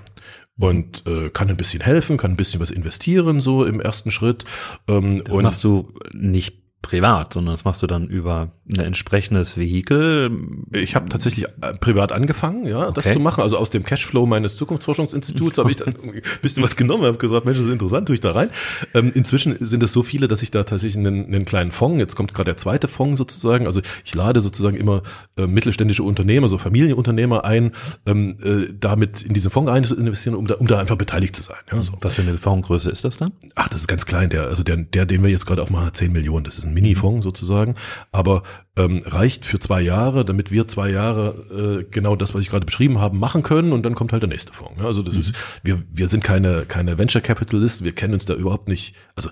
[0.58, 4.46] und äh, kann ein bisschen helfen, kann ein bisschen was investieren so im ersten Schritt.
[4.88, 10.32] Ähm, das machst du nicht privat, sondern das machst du dann über ein entsprechendes Vehikel.
[10.72, 13.02] Ich habe tatsächlich äh, privat angefangen, ja, okay.
[13.04, 13.42] das zu machen.
[13.42, 17.46] Also aus dem Cashflow meines Zukunftsforschungsinstituts habe ich dann ein bisschen was genommen, habe gesagt,
[17.46, 18.50] Mensch, das ist interessant, tue ich da rein.
[18.94, 22.16] Ähm, inzwischen sind es so viele, dass ich da tatsächlich einen, einen kleinen Fonds, jetzt
[22.16, 25.04] kommt gerade der zweite Fonds sozusagen, also ich lade sozusagen immer
[25.38, 27.74] äh, mittelständische Unternehmer, so Familienunternehmer ein,
[28.06, 31.36] ähm, äh, damit in diesen Fonds rein zu investieren, um da, um da einfach beteiligt
[31.36, 31.58] zu sein.
[31.72, 31.94] Ja, so.
[32.00, 33.32] Was für eine Fondsgröße ist das dann?
[33.56, 36.12] Ach, das ist ganz klein, der, also der, der, den wir jetzt gerade aufmachen, 10
[36.14, 37.76] Millionen, das ist ein Mini-Fonds sozusagen,
[38.12, 38.44] aber
[38.76, 42.66] ähm, reicht für zwei Jahre, damit wir zwei Jahre äh, genau das, was ich gerade
[42.66, 44.80] beschrieben habe, machen können und dann kommt halt der nächste Fonds.
[44.80, 45.20] Ja, also das mhm.
[45.20, 49.30] ist, wir, wir sind keine, keine Venture Capitalisten, wir kennen uns da überhaupt nicht, also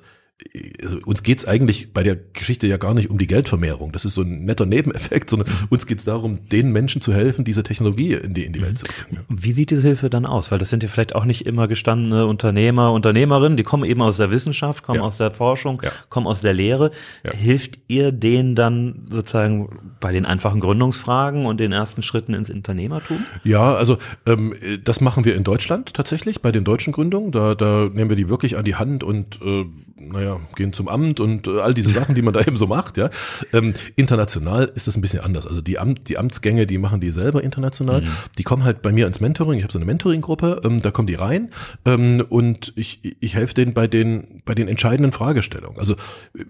[0.84, 3.92] also uns geht's eigentlich bei der Geschichte ja gar nicht um die Geldvermehrung.
[3.92, 5.68] Das ist so ein netter Nebeneffekt, sondern mhm.
[5.70, 8.76] uns geht's darum, den Menschen zu helfen, diese Technologie in die, in die Welt mhm.
[8.78, 9.26] zu bringen.
[9.30, 10.52] Wie sieht diese Hilfe dann aus?
[10.52, 14.18] Weil das sind ja vielleicht auch nicht immer gestandene Unternehmer, Unternehmerinnen, die kommen eben aus
[14.18, 15.06] der Wissenschaft, kommen ja.
[15.06, 15.92] aus der Forschung, ja.
[16.10, 16.92] kommen aus der Lehre.
[17.26, 17.34] Ja.
[17.34, 23.26] Hilft ihr denen dann sozusagen bei den einfachen Gründungsfragen und den ersten Schritten ins Unternehmertum?
[23.44, 27.32] Ja, also ähm, das machen wir in Deutschland tatsächlich, bei den deutschen Gründungen.
[27.32, 29.66] Da, da nehmen wir die wirklich an die Hand und äh,
[30.00, 32.98] naja, gehen zum Amt und äh, all diese Sachen, die man da eben so macht,
[32.98, 33.10] ja.
[33.54, 35.48] Ähm, international ist das ein bisschen anders.
[35.48, 38.02] Also die, Amt, die Amtsgänge, die machen die selber international.
[38.02, 38.10] Mhm.
[38.38, 39.58] Die kommen halt bei mir ins Mentoring.
[39.58, 41.50] Ich habe so eine Mentoring-Gruppe, ähm, da kommen die rein
[41.86, 45.80] ähm, und ich, ich helfe denen bei den, bei den entscheidenden Fragestellungen.
[45.80, 45.96] Also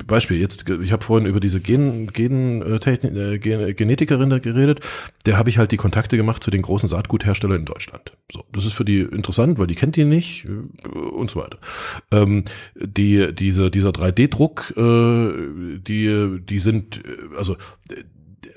[0.05, 4.79] Beispiel, jetzt, ich habe vorhin über diese Gen, Gen, äh, Gen, Genetikerin da geredet,
[5.25, 8.13] der habe ich halt die Kontakte gemacht zu den großen Saatgutherstellern in Deutschland.
[8.31, 11.57] So, das ist für die interessant, weil die kennt die nicht äh, und so weiter.
[12.11, 17.57] Ähm, die, diese, dieser 3D-Druck, äh, die, die sind, äh, also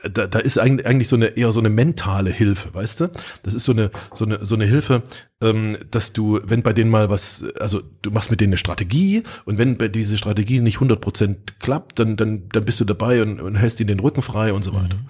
[0.08, 3.10] da, da ist eigentlich, so eine eher so eine mentale Hilfe, weißt du?
[3.42, 5.02] Das ist so eine so eine so eine Hilfe,
[5.42, 9.22] ähm, dass du, wenn bei denen mal was, also du machst mit denen eine Strategie
[9.44, 13.40] und wenn bei diese Strategie nicht 100% klappt, dann dann dann bist du dabei und,
[13.40, 14.96] und hältst ihnen den Rücken frei und so weiter.
[14.96, 15.08] Mhm.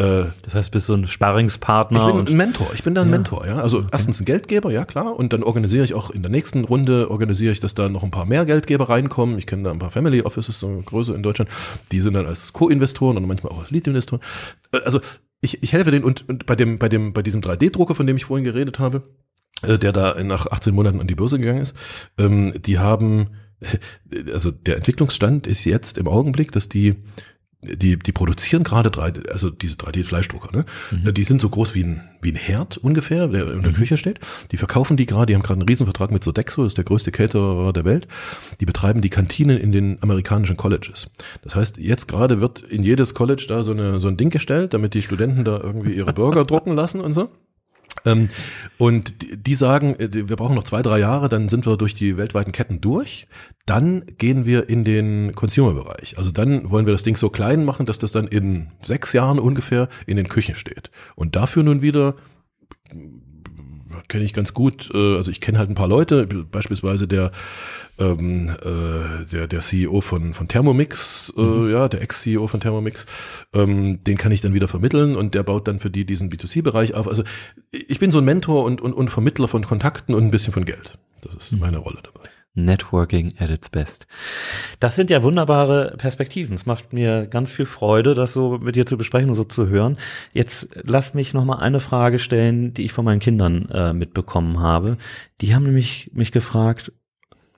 [0.00, 2.08] Äh, das heißt, bist du ein Sparringspartner?
[2.08, 2.70] Ich bin ein Mentor.
[2.72, 3.10] Ich bin da ein ja.
[3.10, 3.56] Mentor, ja.
[3.56, 3.88] Also okay.
[3.92, 5.14] erstens ein Geldgeber, ja klar.
[5.14, 8.10] Und dann organisiere ich auch in der nächsten Runde organisiere ich, dass da noch ein
[8.10, 9.38] paar mehr Geldgeber reinkommen.
[9.38, 11.50] Ich kenne da ein paar Family Offices, so größer in Deutschland.
[11.92, 14.22] Die sind dann als Co-Investoren und manchmal auch als Lead-Investoren.
[14.72, 15.00] Äh, also
[15.42, 18.16] ich, ich helfe denen und, und bei dem, bei dem, bei diesem 3D-Drucker, von dem
[18.16, 19.02] ich vorhin geredet habe,
[19.62, 21.74] äh, der da nach 18 Monaten an die Börse gegangen ist,
[22.16, 23.28] ähm, die haben,
[24.32, 26.96] also der Entwicklungsstand ist jetzt im Augenblick, dass die
[27.62, 30.64] die, die produzieren gerade drei, also diese 3D-Fleischdrucker, ne?
[30.90, 31.12] Mhm.
[31.12, 33.76] Die sind so groß wie ein, wie ein Herd ungefähr, der in der mhm.
[33.76, 34.18] Küche steht.
[34.50, 37.12] Die verkaufen die gerade, die haben gerade einen Riesenvertrag mit Sodexo, das ist der größte
[37.12, 38.08] Caterer der Welt.
[38.60, 41.10] Die betreiben die Kantinen in den amerikanischen Colleges.
[41.42, 44.72] Das heißt, jetzt gerade wird in jedes College da so, eine, so ein Ding gestellt,
[44.72, 47.28] damit die Studenten da irgendwie ihre Burger drucken lassen und so.
[48.04, 48.30] Ähm,
[48.78, 49.14] und
[49.46, 52.52] die sagen, äh, wir brauchen noch zwei, drei Jahre, dann sind wir durch die weltweiten
[52.52, 53.26] Ketten durch.
[53.66, 56.18] Dann gehen wir in den Consumer-Bereich.
[56.18, 59.38] Also dann wollen wir das Ding so klein machen, dass das dann in sechs Jahren
[59.38, 60.90] ungefähr in den Küchen steht.
[61.14, 62.16] Und dafür nun wieder
[64.10, 64.90] kenne ich ganz gut.
[64.92, 67.32] Äh, also ich kenne halt ein paar Leute, beispielsweise der
[67.98, 71.70] ähm, äh, der der CEO von von Thermomix, äh, mhm.
[71.70, 73.06] ja, der Ex-CEO von Thermomix,
[73.54, 76.92] ähm, den kann ich dann wieder vermitteln und der baut dann für die diesen B2C-Bereich
[76.92, 77.08] auf.
[77.08, 77.24] Also
[77.70, 80.66] ich bin so ein Mentor und, und und Vermittler von Kontakten und ein bisschen von
[80.66, 80.98] Geld.
[81.22, 81.60] Das ist mhm.
[81.60, 82.28] meine Rolle dabei.
[82.54, 84.06] Networking at its best.
[84.80, 86.54] Das sind ja wunderbare Perspektiven.
[86.54, 89.68] Es macht mir ganz viel Freude, das so mit dir zu besprechen und so zu
[89.68, 89.96] hören.
[90.32, 94.58] Jetzt lass mich noch mal eine Frage stellen, die ich von meinen Kindern äh, mitbekommen
[94.58, 94.98] habe.
[95.40, 96.92] Die haben nämlich mich gefragt,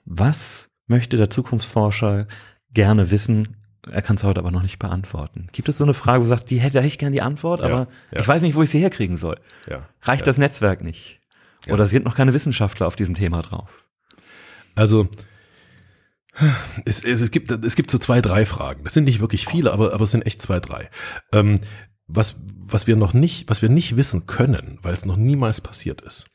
[0.04, 2.26] was möchte der Zukunftsforscher
[2.74, 3.56] gerne wissen?
[3.90, 5.48] Er kann es heute aber noch nicht beantworten.
[5.52, 7.66] Gibt es so eine Frage, wo du sagst, die hätte ich gerne die Antwort, ja,
[7.66, 8.20] aber ja.
[8.20, 9.40] ich weiß nicht, wo ich sie herkriegen soll.
[9.68, 11.18] Ja, Reicht das Netzwerk nicht?
[11.68, 13.81] Oder sind noch keine Wissenschaftler auf diesem Thema drauf?
[14.74, 15.08] Also
[16.84, 18.84] es, es, es, gibt, es gibt so zwei, drei Fragen.
[18.84, 20.90] Das sind nicht wirklich viele, aber, aber es sind echt zwei, drei.
[21.32, 21.60] Ähm,
[22.06, 26.00] was, was wir noch nicht, was wir nicht wissen können, weil es noch niemals passiert
[26.00, 26.26] ist.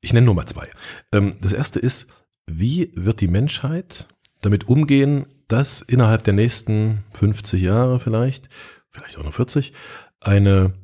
[0.00, 0.68] Ich nenne nur mal zwei.
[1.12, 2.06] Ähm, das erste ist,
[2.46, 4.06] wie wird die Menschheit
[4.40, 8.48] damit umgehen, dass innerhalb der nächsten 50 Jahre vielleicht,
[8.90, 9.72] vielleicht auch noch 40,
[10.20, 10.74] eine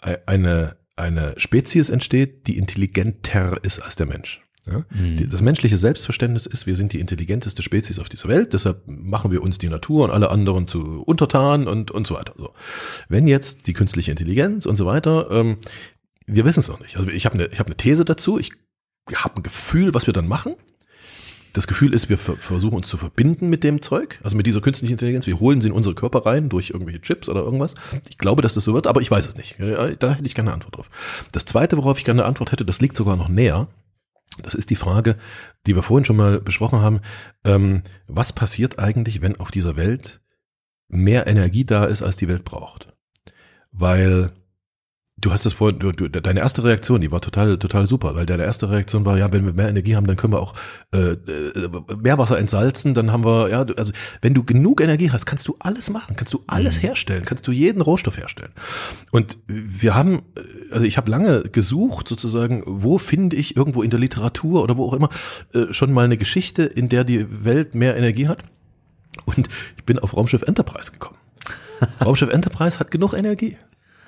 [0.00, 4.40] eine, eine Spezies entsteht, die intelligenter ist als der Mensch.
[4.66, 4.84] Ja?
[4.90, 5.28] Mhm.
[5.30, 9.42] Das menschliche Selbstverständnis ist, wir sind die intelligenteste Spezies auf dieser Welt, deshalb machen wir
[9.42, 12.34] uns die Natur und alle anderen zu untertan und, und so weiter.
[12.36, 12.52] So.
[13.08, 15.58] Wenn jetzt die künstliche Intelligenz und so weiter, ähm,
[16.26, 16.96] wir wissen es noch nicht.
[16.96, 18.52] Also ich habe eine, ich hab eine These dazu, ich
[19.14, 20.54] habe ein Gefühl, was wir dann machen.
[21.52, 24.92] Das Gefühl ist, wir versuchen uns zu verbinden mit dem Zeug, also mit dieser künstlichen
[24.92, 25.26] Intelligenz.
[25.26, 27.74] Wir holen sie in unsere Körper rein durch irgendwelche Chips oder irgendwas.
[28.10, 29.56] Ich glaube, dass das so wird, aber ich weiß es nicht.
[29.58, 30.90] Da hätte ich keine Antwort drauf.
[31.32, 33.68] Das zweite, worauf ich gerne eine Antwort hätte, das liegt sogar noch näher.
[34.42, 35.16] Das ist die Frage,
[35.66, 37.00] die wir vorhin schon mal besprochen haben.
[37.44, 40.20] Ähm, was passiert eigentlich, wenn auf dieser Welt
[40.88, 42.92] mehr Energie da ist, als die Welt braucht?
[43.72, 44.32] Weil
[45.18, 48.26] Du hast das vor, du, du, deine erste Reaktion, die war total, total super, weil
[48.26, 50.52] deine erste Reaktion war, ja, wenn wir mehr Energie haben, dann können wir auch
[50.92, 55.48] äh, äh, Meerwasser entsalzen, dann haben wir, ja, also wenn du genug Energie hast, kannst
[55.48, 56.80] du alles machen, kannst du alles mhm.
[56.80, 58.52] herstellen, kannst du jeden Rohstoff herstellen.
[59.10, 60.20] Und wir haben,
[60.70, 64.84] also ich habe lange gesucht, sozusagen, wo finde ich irgendwo in der Literatur oder wo
[64.84, 65.08] auch immer
[65.54, 68.44] äh, schon mal eine Geschichte, in der die Welt mehr Energie hat.
[69.24, 69.48] Und
[69.78, 71.16] ich bin auf Raumschiff Enterprise gekommen.
[72.04, 73.56] Raumschiff Enterprise hat genug Energie.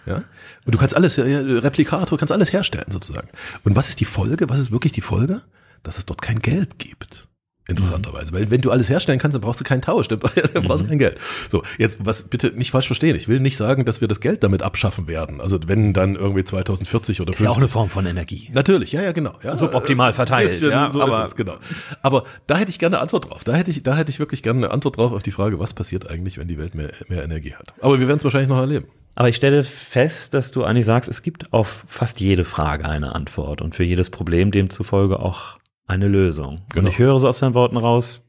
[0.09, 0.23] Ja?
[0.65, 3.29] Und du kannst alles, Replikator, kannst alles herstellen sozusagen.
[3.65, 4.49] Und was ist die Folge?
[4.49, 5.43] Was ist wirklich die Folge?
[5.83, 7.29] Dass es dort kein Geld gibt.
[7.71, 8.33] Interessanterweise.
[8.33, 10.89] Weil wenn du alles herstellen kannst, dann brauchst du keinen Tausch, dann brauchst du mhm.
[10.89, 11.19] kein Geld.
[11.51, 13.15] So, jetzt, was bitte nicht falsch verstehen.
[13.15, 15.43] Ich will nicht sagen, dass wir das Geld damit abschaffen werden.
[15.43, 17.45] Also wenn dann irgendwie 2040 oder ist 50.
[17.45, 18.49] ja auch eine Form von Energie.
[18.55, 19.35] Natürlich, ja, ja, genau.
[19.43, 20.49] Ja, Suboptimal verteilt.
[20.49, 21.57] Bisschen, ja, so aber, ist es, genau.
[22.01, 23.45] Aber da hätte ich gerne eine Antwort drauf.
[23.45, 25.75] Da hätte ich, da hätte ich wirklich gerne eine Antwort drauf auf die Frage, was
[25.75, 27.75] passiert eigentlich, wenn die Welt mehr, mehr Energie hat.
[27.83, 28.87] Aber wir werden es wahrscheinlich noch erleben.
[29.19, 33.17] Aber ich stelle fest, dass du eigentlich sagst, es gibt auf fast jede Frage eine
[33.17, 35.59] Antwort und für jedes Problem demzufolge auch
[35.89, 36.61] eine Lösung.
[36.69, 36.87] Genau.
[36.87, 38.23] Und ich höre so aus deinen Worten raus,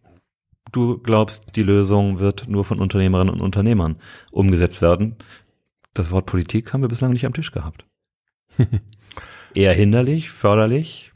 [0.72, 3.98] du glaubst, die Lösung wird nur von Unternehmerinnen und Unternehmern
[4.32, 5.18] umgesetzt werden.
[5.94, 7.86] Das Wort Politik haben wir bislang nicht am Tisch gehabt.
[9.54, 11.09] Eher hinderlich, förderlich,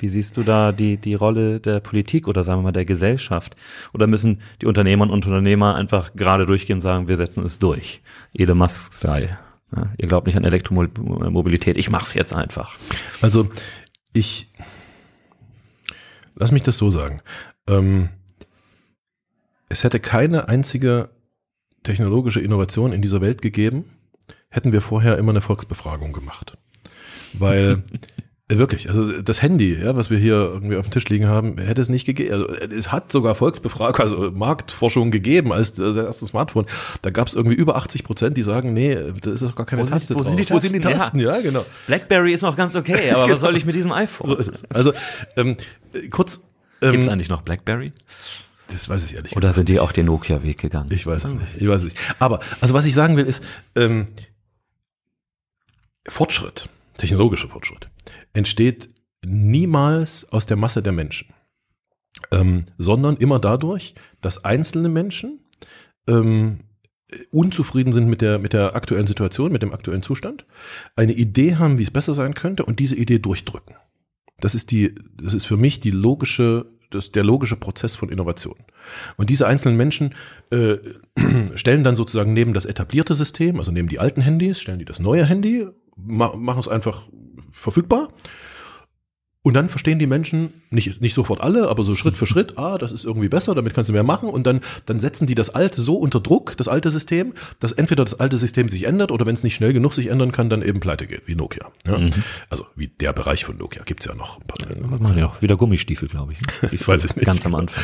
[0.00, 3.56] wie siehst du da die, die Rolle der Politik oder sagen wir mal der Gesellschaft?
[3.92, 8.02] Oder müssen die Unternehmerinnen und Unternehmer einfach gerade durchgehen und sagen, wir setzen es durch?
[8.32, 9.38] Elon Musk sei.
[9.74, 12.76] Ja, ihr glaubt nicht an Elektromobilität, ich mach's jetzt einfach.
[13.20, 13.48] Also
[14.12, 14.50] ich
[16.34, 17.20] lass mich das so sagen.
[17.68, 18.08] Ähm,
[19.68, 21.10] es hätte keine einzige
[21.84, 23.84] technologische Innovation in dieser Welt gegeben,
[24.48, 26.58] hätten wir vorher immer eine Volksbefragung gemacht.
[27.32, 27.84] Weil
[28.58, 31.80] wirklich, also das Handy, ja, was wir hier irgendwie auf dem Tisch liegen haben, hätte
[31.80, 32.32] es nicht gegeben.
[32.32, 36.66] Also es hat sogar Volksbefragung, also Marktforschung gegeben als das erste Smartphone.
[37.02, 39.82] Da gab es irgendwie über 80 Prozent, die sagen, nee, das ist doch gar keine
[39.82, 40.56] wo Taste sind, wo Sind die Tasten?
[40.56, 41.20] Wo sind die Tasten?
[41.20, 41.36] Ja.
[41.36, 41.64] ja, genau.
[41.86, 43.34] BlackBerry ist noch ganz okay, aber genau.
[43.34, 44.26] was soll ich mit diesem iPhone?
[44.26, 44.64] So ist es.
[44.70, 44.92] Also
[45.36, 45.56] ähm,
[46.10, 46.40] kurz.
[46.82, 47.92] Ähm, Gibt es eigentlich noch BlackBerry?
[48.68, 50.88] Das weiß ich ehrlich Oder sind die auch den Nokia-Weg gegangen?
[50.92, 51.56] Ich weiß es nicht.
[51.58, 51.98] Ich weiß es nicht.
[52.18, 53.42] Aber also was ich sagen will ist
[53.74, 54.06] ähm,
[56.08, 57.88] Fortschritt, technologischer Fortschritt
[58.32, 58.88] entsteht
[59.24, 61.28] niemals aus der Masse der Menschen,
[62.30, 65.40] ähm, sondern immer dadurch, dass einzelne Menschen
[66.06, 66.60] ähm,
[67.30, 70.46] unzufrieden sind mit der, mit der aktuellen Situation, mit dem aktuellen Zustand,
[70.96, 73.76] eine Idee haben, wie es besser sein könnte und diese Idee durchdrücken.
[74.40, 78.56] Das ist die, das ist für mich die logische, das, der logische Prozess von Innovation.
[79.16, 80.14] Und diese einzelnen Menschen
[80.50, 80.78] äh,
[81.54, 85.00] stellen dann sozusagen neben das etablierte System, also neben die alten Handys, stellen die das
[85.00, 85.66] neue Handy,
[86.04, 87.08] ma machen es einfach
[87.52, 88.08] verfügbar.
[89.42, 92.76] Und dann verstehen die Menschen, nicht, nicht sofort alle, aber so Schritt für Schritt, ah,
[92.76, 94.28] das ist irgendwie besser, damit kannst du mehr machen.
[94.28, 98.04] Und dann, dann setzen die das alte so unter Druck, das alte System, dass entweder
[98.04, 100.60] das alte System sich ändert oder wenn es nicht schnell genug sich ändern kann, dann
[100.60, 101.70] eben pleite geht, wie Nokia.
[101.86, 101.96] Ja?
[101.96, 102.10] Mhm.
[102.50, 105.16] Also wie der Bereich von Nokia gibt's ja noch ein paar.
[105.16, 106.40] Ja, ja wieder Gummistiefel, glaube ich.
[106.42, 106.68] Ne?
[106.72, 107.24] ich weiß es nicht.
[107.24, 107.82] Ganz am Anfang.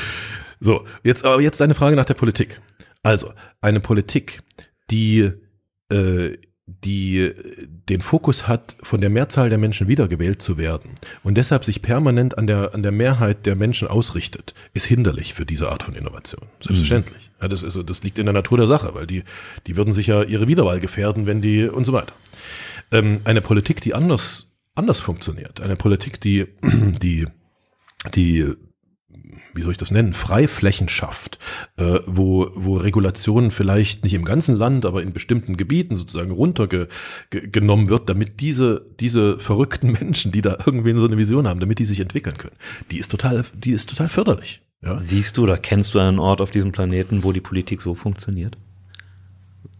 [0.60, 2.60] So, jetzt aber jetzt deine Frage nach der Politik.
[3.02, 4.42] Also, eine Politik,
[4.90, 5.32] die
[5.90, 6.36] äh,
[6.66, 7.32] die
[7.88, 10.90] den Fokus hat, von der Mehrzahl der Menschen wiedergewählt zu werden
[11.22, 15.46] und deshalb sich permanent an der, an der Mehrheit der Menschen ausrichtet, ist hinderlich für
[15.46, 16.48] diese Art von Innovation.
[16.60, 17.30] Selbstverständlich.
[17.30, 17.42] Mhm.
[17.42, 19.22] Ja, das, ist, das liegt in der Natur der Sache, weil die,
[19.68, 22.14] die würden sich ja ihre Wiederwahl gefährden, wenn die und so weiter.
[22.90, 27.28] Ähm, eine Politik, die anders, anders funktioniert, eine Politik, die, die,
[28.14, 28.54] die
[29.56, 31.38] wie soll ich das nennen, Freiflächen schafft,
[31.76, 37.88] äh, wo, wo Regulationen vielleicht nicht im ganzen Land, aber in bestimmten Gebieten sozusagen runtergenommen
[37.88, 41.84] wird, damit diese, diese verrückten Menschen, die da irgendwie so eine Vision haben, damit die
[41.84, 42.56] sich entwickeln können,
[42.90, 44.62] die ist total, die ist total förderlich.
[44.82, 45.00] Ja.
[45.00, 48.56] Siehst du oder kennst du einen Ort auf diesem Planeten, wo die Politik so funktioniert?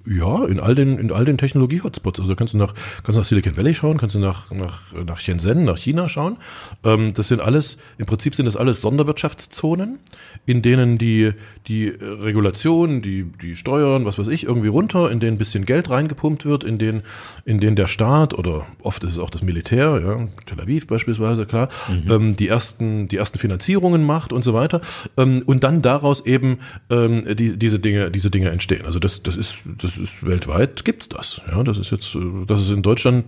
[0.06, 2.20] Ja, in all den, in all den Technologie-Hotspots.
[2.20, 5.64] Also kannst du nach, kannst nach Silicon Valley schauen, kannst du nach, nach, nach Shenzhen,
[5.64, 6.36] nach China schauen.
[6.84, 9.98] Ähm, das sind alles, im Prinzip sind das alles Sonderwirtschaftszonen,
[10.46, 11.32] in denen die,
[11.66, 15.90] die Regulation, die, die Steuern, was weiß ich, irgendwie runter, in denen ein bisschen Geld
[15.90, 17.02] reingepumpt wird, in denen,
[17.44, 21.46] in denen der Staat oder oft ist es auch das Militär, ja, Tel Aviv beispielsweise,
[21.46, 22.12] klar, mhm.
[22.12, 24.80] ähm, die ersten, die ersten Finanzierungen macht und so weiter.
[25.16, 28.86] Ähm, und dann daraus eben ähm, die, diese Dinge, diese Dinge entstehen.
[28.86, 31.40] Also das, das ist, das das ist weltweit gibt's das.
[31.50, 32.16] Ja, das ist jetzt,
[32.46, 33.26] das ist in Deutschland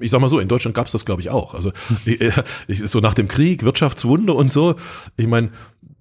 [0.00, 1.54] ich sag mal so, in Deutschland gab's das, glaube ich, auch.
[1.54, 1.72] Also
[2.66, 4.76] ich, so nach dem Krieg, Wirtschaftswunder und so.
[5.16, 5.50] Ich meine,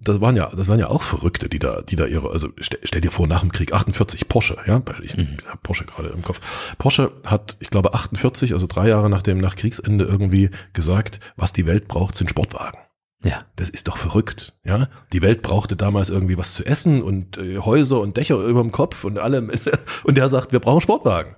[0.03, 2.79] das waren ja, das waren ja auch Verrückte, die da, die da ihre, also stell,
[2.84, 5.38] stell dir vor, nach dem Krieg 48 Porsche, ja, ich mhm.
[5.45, 6.39] habe Porsche gerade im Kopf.
[6.77, 11.53] Porsche hat, ich glaube, 48, also drei Jahre nach dem nach Kriegsende irgendwie gesagt, was
[11.53, 12.79] die Welt braucht, sind Sportwagen.
[13.24, 13.45] Ja.
[13.55, 14.88] Das ist doch verrückt, ja.
[15.13, 18.72] Die Welt brauchte damals irgendwie was zu essen und äh, Häuser und Dächer über dem
[18.72, 19.41] Kopf und alle.
[20.03, 21.36] Und der sagt, wir brauchen Sportwagen.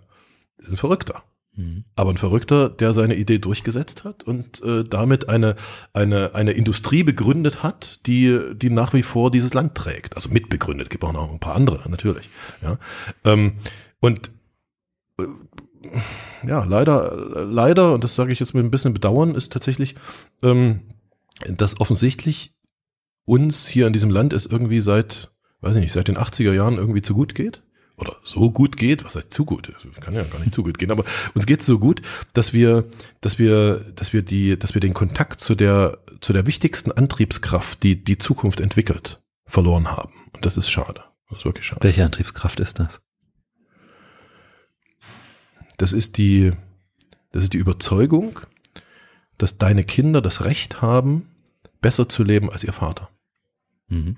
[0.57, 1.23] Das ist ein Verrückter.
[1.55, 1.83] Mhm.
[1.95, 5.55] Aber ein Verrückter, der seine Idee durchgesetzt hat und äh, damit eine,
[5.93, 10.15] eine, eine Industrie begründet hat, die, die nach wie vor dieses Land trägt.
[10.15, 12.29] Also mitbegründet, gibt auch noch ein paar andere, natürlich.
[12.61, 12.77] Ja.
[13.23, 13.53] Ähm,
[13.99, 14.31] und
[15.19, 15.25] äh,
[16.47, 19.95] ja, leider, leider, und das sage ich jetzt mit ein bisschen Bedauern, ist tatsächlich
[20.41, 20.81] ähm,
[21.47, 22.53] dass offensichtlich
[23.25, 25.31] uns hier in diesem Land es irgendwie seit,
[25.61, 27.63] weiß ich nicht, seit den 80er Jahren irgendwie zu gut geht.
[27.95, 29.71] Oder so gut geht, was heißt zu gut?
[30.01, 31.05] Kann ja gar nicht zu gut gehen, aber
[31.35, 32.01] uns geht es so gut,
[32.33, 32.85] dass wir,
[33.21, 37.83] dass wir, dass wir die, dass wir den Kontakt zu der, zu der wichtigsten Antriebskraft,
[37.83, 40.11] die die Zukunft entwickelt, verloren haben.
[40.33, 41.03] Und das ist schade.
[41.29, 41.83] Das ist wirklich schade.
[41.83, 42.99] Welche Antriebskraft ist das?
[45.77, 46.51] Das ist die,
[47.31, 48.39] das ist die Überzeugung,
[49.37, 51.29] dass deine Kinder das Recht haben,
[51.81, 53.09] besser zu leben als ihr Vater.
[53.89, 54.17] Mhm.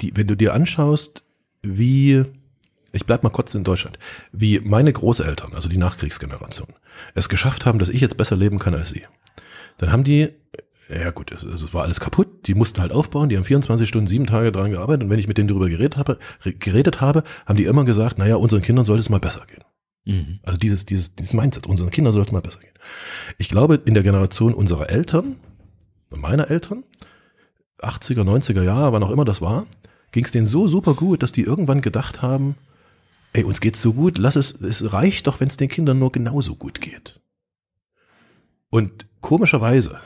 [0.00, 1.22] Die, wenn du dir anschaust,
[1.62, 2.24] wie,
[2.92, 3.98] ich bleib mal kurz in Deutschland,
[4.32, 6.68] wie meine Großeltern, also die Nachkriegsgeneration,
[7.14, 9.04] es geschafft haben, dass ich jetzt besser leben kann als sie.
[9.78, 10.30] Dann haben die,
[10.88, 14.06] ja gut, es, es war alles kaputt, die mussten halt aufbauen, die haben 24 Stunden,
[14.06, 17.56] sieben Tage dran gearbeitet und wenn ich mit denen darüber geredet habe, geredet habe, haben
[17.56, 19.64] die immer gesagt, naja, unseren Kindern sollte es mal besser gehen.
[20.06, 20.40] Mhm.
[20.42, 22.72] Also dieses, dieses, dieses Mindset, unseren Kindern sollte es mal besser gehen.
[23.36, 25.36] Ich glaube, in der Generation unserer Eltern,
[26.10, 26.84] meiner Eltern,
[27.80, 29.66] 80er, 90er Jahre, wann auch immer das war,
[30.12, 32.54] ging es denen so super gut, dass die irgendwann gedacht haben,
[33.32, 36.12] ey, uns geht's so gut, lass es, es reicht doch, wenn es den Kindern nur
[36.12, 37.20] genauso gut geht.
[38.70, 40.00] Und komischerweise,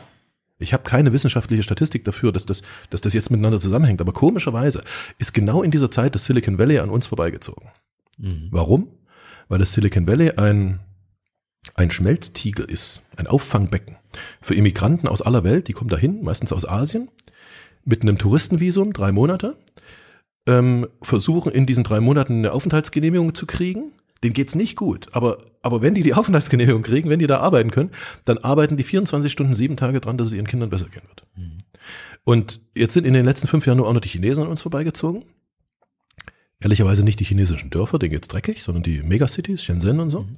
[0.59, 4.83] ich habe keine wissenschaftliche Statistik dafür, dass das, dass das jetzt miteinander zusammenhängt, aber komischerweise
[5.19, 7.69] ist genau in dieser Zeit das Silicon Valley an uns vorbeigezogen.
[8.19, 8.49] Mhm.
[8.51, 8.89] Warum?
[9.51, 10.81] Weil das Silicon Valley ein
[11.75, 13.97] ein Schmelztiegel ist, ein Auffangbecken
[14.41, 17.11] für Immigranten aus aller Welt, die kommen dahin, meistens aus Asien,
[17.85, 19.57] mit einem Touristenvisum, drei Monate,
[20.47, 23.93] ähm, versuchen in diesen drei Monaten eine Aufenthaltsgenehmigung zu kriegen.
[24.23, 27.71] Denen geht's nicht gut, aber, aber wenn die die Aufenthaltsgenehmigung kriegen, wenn die da arbeiten
[27.71, 27.91] können,
[28.25, 31.27] dann arbeiten die 24 Stunden, sieben Tage dran, dass es ihren Kindern besser gehen wird.
[31.37, 31.59] Mhm.
[32.25, 34.63] Und jetzt sind in den letzten fünf Jahren nur auch noch die Chinesen an uns
[34.63, 35.25] vorbeigezogen.
[36.61, 40.23] Ehrlicherweise nicht die chinesischen Dörfer, denen geht's dreckig, sondern die Megacities, Shenzhen und so.
[40.23, 40.33] Mhm.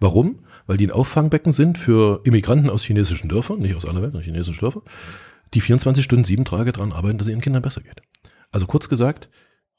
[0.00, 0.38] Warum?
[0.70, 4.22] weil die ein Auffangbecken sind für Immigranten aus chinesischen Dörfern, nicht aus aller Welt, sondern
[4.22, 4.82] chinesische Dörfer,
[5.52, 8.02] die 24 Stunden, sieben Tage daran arbeiten, dass es ihren Kindern besser geht.
[8.52, 9.28] Also kurz gesagt,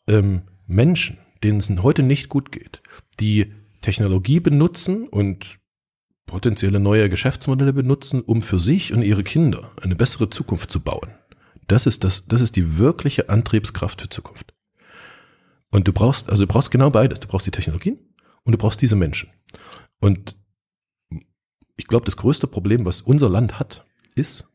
[0.07, 2.81] ähm, Menschen, denen es heute nicht gut geht,
[3.21, 5.59] die Technologie benutzen und
[6.25, 11.11] potenzielle neue Geschäftsmodelle benutzen, um für sich und ihre Kinder eine bessere Zukunft zu bauen.
[11.69, 14.53] Das ist das, das ist die wirkliche Antriebskraft für Zukunft.
[15.71, 17.19] Und du brauchst, also du brauchst genau beides.
[17.19, 17.97] Du brauchst die Technologien
[18.43, 19.29] und du brauchst diese Menschen.
[19.99, 20.35] Und
[21.77, 24.47] ich glaube, das größte Problem, was unser Land hat, ist,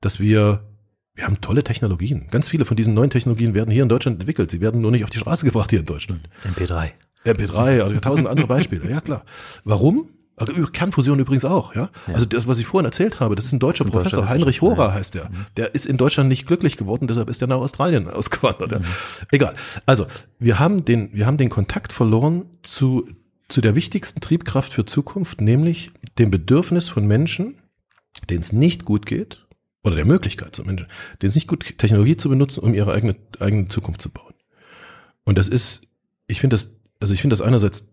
[0.00, 0.68] dass wir,
[1.14, 2.26] wir haben tolle Technologien.
[2.30, 4.50] Ganz viele von diesen neuen Technologien werden hier in Deutschland entwickelt.
[4.50, 6.28] Sie werden nur nicht auf die Straße gebracht hier in Deutschland.
[6.42, 6.90] MP3.
[7.24, 8.88] MP3 oder tausend andere Beispiele.
[8.90, 9.24] Ja, klar.
[9.64, 10.10] Warum?
[10.36, 11.88] Also Kernfusion übrigens auch, ja?
[12.06, 12.14] ja?
[12.14, 14.34] Also das, was ich vorhin erzählt habe, das ist ein deutscher ist ein Professor, deutscher
[14.34, 14.94] Heinrich Hora ja.
[14.94, 15.30] heißt der.
[15.30, 15.46] Mhm.
[15.56, 18.80] Der ist in Deutschland nicht glücklich geworden, deshalb ist er nach Australien ausgewandert.
[18.80, 18.84] Mhm.
[19.30, 19.54] Egal.
[19.86, 20.06] Also,
[20.38, 23.08] wir haben den, wir haben den Kontakt verloren zu
[23.48, 27.58] zu der wichtigsten Triebkraft für Zukunft, nämlich dem Bedürfnis von Menschen,
[28.28, 29.46] denen es nicht gut geht,
[29.84, 30.88] oder der Möglichkeit zu Menschen,
[31.22, 34.34] denen es nicht gut geht, Technologie zu benutzen, um ihre eigene, eigene Zukunft zu bauen.
[35.24, 35.82] Und das ist,
[36.26, 37.88] ich finde das, also ich finde das einerseits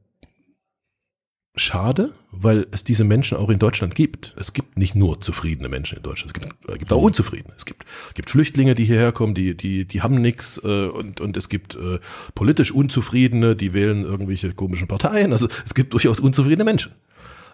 [1.55, 4.33] schade, weil es diese Menschen auch in Deutschland gibt.
[4.37, 7.05] Es gibt nicht nur zufriedene Menschen in Deutschland, es gibt, es gibt auch mhm.
[7.05, 7.53] unzufriedene.
[7.55, 11.21] Es gibt, es gibt Flüchtlinge, die hierher kommen, die, die, die haben nichts äh, und,
[11.21, 11.99] und es gibt äh,
[12.33, 15.31] politisch Unzufriedene, die wählen irgendwelche komischen Parteien.
[15.31, 16.93] Also es gibt durchaus unzufriedene Menschen.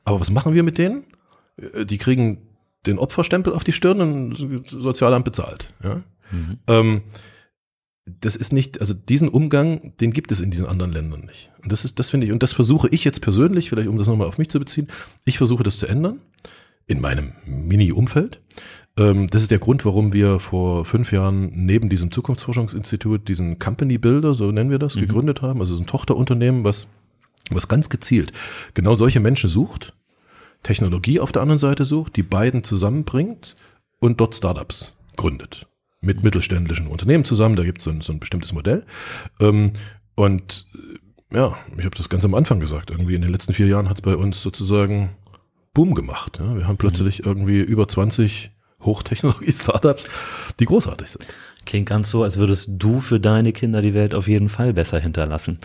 [0.06, 1.04] Aber was machen wir mit denen?
[1.58, 2.40] Äh, die kriegen
[2.86, 5.74] den Opferstempel auf die Stirn und Sozialamt bezahlt.
[5.84, 6.02] Ja?
[6.32, 6.60] Mhm.
[6.68, 7.02] Ähm,
[8.22, 11.52] das ist nicht, also diesen Umgang, den gibt es in diesen anderen Ländern nicht.
[11.64, 14.08] Und das ist, das finde ich, und das versuche ich jetzt persönlich, vielleicht um das
[14.08, 14.88] nochmal auf mich zu beziehen,
[15.26, 16.22] ich versuche das zu ändern
[16.88, 18.42] in meinem Mini-Umfeld.
[18.98, 23.98] Ähm, das ist der Grund, warum wir vor fünf Jahren neben diesem Zukunftsforschungsinstitut diesen Company
[23.98, 25.02] Builder, so nennen wir das, mhm.
[25.02, 25.62] gegründet haben.
[25.62, 26.88] Also so ein Tochterunternehmen, was,
[27.50, 28.34] was ganz gezielt
[28.74, 29.94] genau solche Menschen sucht,
[30.64, 33.56] Technologie auf der anderen Seite sucht, die beiden zusammenbringt
[34.00, 35.69] und dort Startups gründet.
[36.02, 38.86] Mit mittelständischen Unternehmen zusammen, da gibt so es so ein bestimmtes Modell.
[39.42, 39.72] Ähm,
[40.16, 40.68] und
[41.32, 43.90] äh, ja, ich habe das ganz am Anfang gesagt, irgendwie in den letzten vier Jahren
[43.90, 45.10] hat es bei uns sozusagen
[45.74, 46.40] Boom gemacht.
[46.40, 46.56] Ja?
[46.58, 47.26] Wir haben plötzlich mhm.
[47.26, 50.08] irgendwie über 20 Hochtechnologie-Startups,
[50.60, 51.26] die großartig sind.
[51.66, 55.00] Klingt ganz so, als würdest du für deine Kinder die Welt auf jeden Fall besser
[55.00, 55.60] hinterlassen.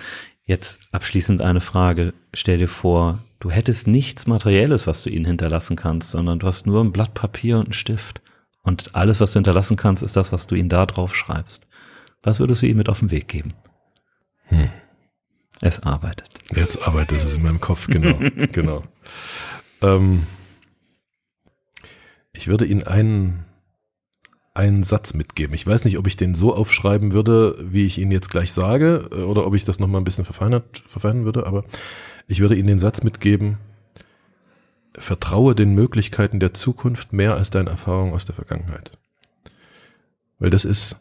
[0.45, 2.13] Jetzt abschließend eine Frage.
[2.35, 6.67] Stell dir vor, du hättest nichts Materielles, was du ihnen hinterlassen kannst, sondern du hast
[6.67, 8.21] nur ein Blatt Papier und einen Stift.
[8.65, 11.67] Und alles, was du hinterlassen kannst, ist das, was du ihnen da drauf schreibst.
[12.23, 13.53] Was würdest du ihm mit auf den Weg geben?
[14.47, 14.71] Hm.
[15.61, 16.29] Es arbeitet.
[16.55, 18.19] Jetzt arbeitet es in meinem Kopf, genau,
[18.53, 18.85] genau.
[19.83, 20.27] Ähm,
[22.33, 23.45] ich würde Ihnen einen,
[24.55, 25.55] einen Satz mitgeben.
[25.55, 29.09] Ich weiß nicht, ob ich den so aufschreiben würde, wie ich ihn jetzt gleich sage,
[29.13, 31.65] äh, oder ob ich das nochmal ein bisschen verfeinert, verfeinern würde, aber
[32.27, 33.59] ich würde Ihnen den Satz mitgeben,
[34.99, 38.97] vertraue den Möglichkeiten der Zukunft mehr als deine Erfahrungen aus der Vergangenheit.
[40.39, 40.97] Weil das ist,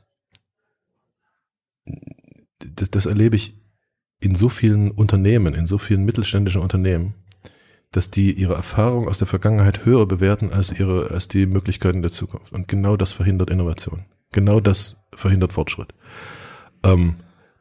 [2.59, 3.55] das, das erlebe ich
[4.19, 7.13] in so vielen Unternehmen, in so vielen mittelständischen Unternehmen,
[7.91, 12.11] dass die ihre Erfahrung aus der Vergangenheit höher bewerten als ihre, als die Möglichkeiten der
[12.11, 12.51] Zukunft.
[12.51, 14.05] Und genau das verhindert Innovation.
[14.31, 15.93] Genau das verhindert Fortschritt.
[16.83, 17.17] Ähm,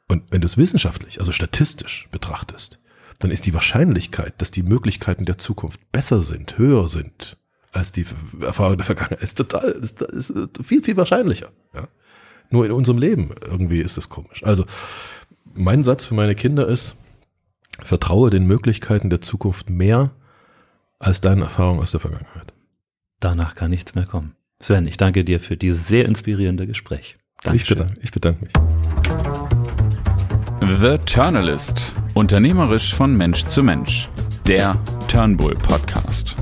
[0.09, 2.79] und wenn du es wissenschaftlich, also statistisch betrachtest,
[3.23, 7.37] dann ist die Wahrscheinlichkeit, dass die Möglichkeiten der Zukunft besser sind, höher sind
[7.71, 8.05] als die
[8.41, 11.51] Erfahrung der Vergangenheit, ist total, ist, ist viel, viel wahrscheinlicher.
[11.73, 11.89] Ja?
[12.51, 14.45] Nur in unserem Leben irgendwie ist das komisch.
[14.45, 14.67] Also
[15.55, 16.97] mein Satz für meine Kinder ist,
[17.83, 20.11] vertraue den Möglichkeiten der Zukunft mehr
[20.99, 22.53] als deine Erfahrung aus der Vergangenheit.
[23.21, 24.35] Danach kann nichts mehr kommen.
[24.61, 27.19] Sven, ich danke dir für dieses sehr inspirierende Gespräch.
[27.53, 29.52] Ich bedanke, ich bedanke mich.
[30.71, 31.93] The Turnalist.
[32.15, 34.09] Unternehmerisch von Mensch zu Mensch.
[34.47, 34.77] Der
[35.09, 36.37] Turnbull Podcast.